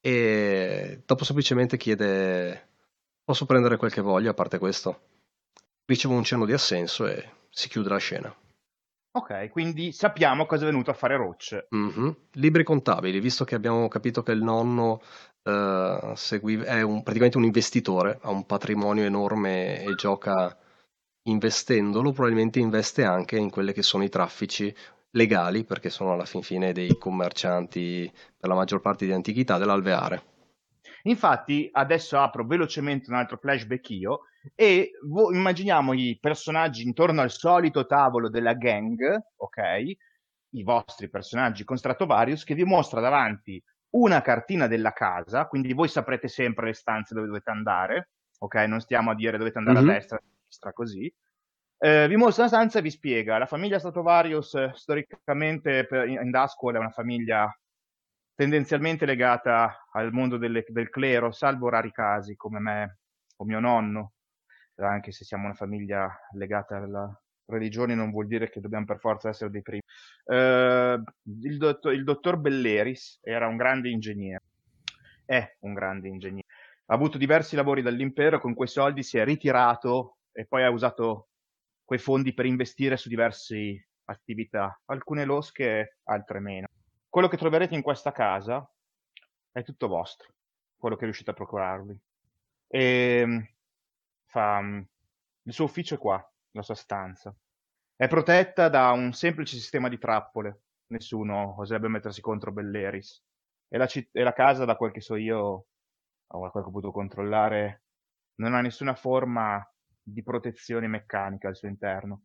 [0.00, 2.68] e dopo semplicemente chiede
[3.24, 5.00] posso prendere quel che voglio a parte questo.
[5.84, 8.34] Riceve un cenno di assenso e si chiude la scena.
[9.14, 11.66] Ok, quindi sappiamo cosa è venuto a fare Roach.
[11.74, 12.08] Mm-hmm.
[12.32, 15.02] Libri contabili, visto che abbiamo capito che il nonno
[15.42, 20.56] uh, segui- è un, praticamente un investitore, ha un patrimonio enorme e gioca
[21.24, 24.74] investendolo, probabilmente investe anche in quelli che sono i traffici
[25.10, 30.31] legali, perché sono alla fin fine dei commercianti per la maggior parte di antichità dell'alveare.
[31.04, 34.20] Infatti, adesso apro velocemente un altro flashback io
[34.54, 39.00] e vo- immaginiamo i personaggi intorno al solito tavolo della gang,
[39.36, 39.58] ok?
[40.54, 45.88] I vostri personaggi con Stratovarius che vi mostra davanti una cartina della casa, quindi voi
[45.88, 48.54] saprete sempre le stanze dove dovete andare, ok?
[48.66, 49.88] Non stiamo a dire dovete andare mm-hmm.
[49.88, 51.14] a destra, a sinistra, così.
[51.78, 53.38] Eh, vi mostra la stanza e vi spiega.
[53.38, 57.52] La famiglia Stratovarius, storicamente in Dasqual, è una famiglia
[58.34, 62.98] tendenzialmente legata al mondo delle, del clero, salvo rari casi come me
[63.36, 64.12] o mio nonno,
[64.76, 69.28] anche se siamo una famiglia legata alla religione non vuol dire che dobbiamo per forza
[69.28, 69.82] essere dei primi.
[70.24, 71.02] Uh,
[71.42, 74.42] il, dottor, il dottor Belleris era un grande ingegnere,
[75.24, 76.46] è un grande ingegnere,
[76.86, 81.28] ha avuto diversi lavori dall'impero, con quei soldi si è ritirato e poi ha usato
[81.84, 86.66] quei fondi per investire su diverse attività, alcune losche, altre meno.
[87.12, 88.66] Quello che troverete in questa casa
[89.50, 90.32] è tutto vostro,
[90.78, 91.94] quello che riuscite a procurarvi.
[92.66, 93.46] E ehm,
[94.24, 97.36] fa, il suo ufficio è qua, la sua stanza.
[97.94, 100.62] È protetta da un semplice sistema di trappole.
[100.86, 103.22] Nessuno oserebbe mettersi contro Belleris.
[103.68, 105.66] E la, citt- e la casa, da quel che so io,
[106.28, 107.82] o da quel che ho potuto controllare,
[108.36, 109.62] non ha nessuna forma
[110.02, 112.22] di protezione meccanica al suo interno.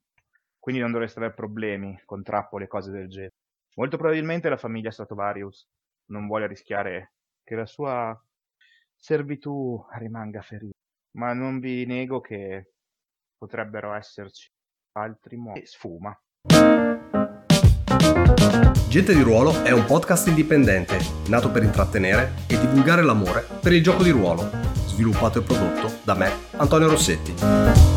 [0.57, 3.33] Quindi non dovreste avere problemi con trappole e cose del genere.
[3.77, 5.67] Molto probabilmente la famiglia Stratovarius
[6.05, 7.13] non vuole rischiare
[7.43, 8.19] che la sua
[8.95, 10.73] servitù rimanga ferita,
[11.11, 12.71] ma non vi nego che
[13.37, 14.49] potrebbero esserci
[14.93, 15.63] altri modi.
[15.63, 16.19] Sfuma.
[18.89, 20.97] Gente di Ruolo è un podcast indipendente,
[21.29, 24.49] nato per intrattenere e divulgare l'amore per il gioco di ruolo,
[24.87, 27.96] sviluppato e prodotto da me, Antonio Rossetti.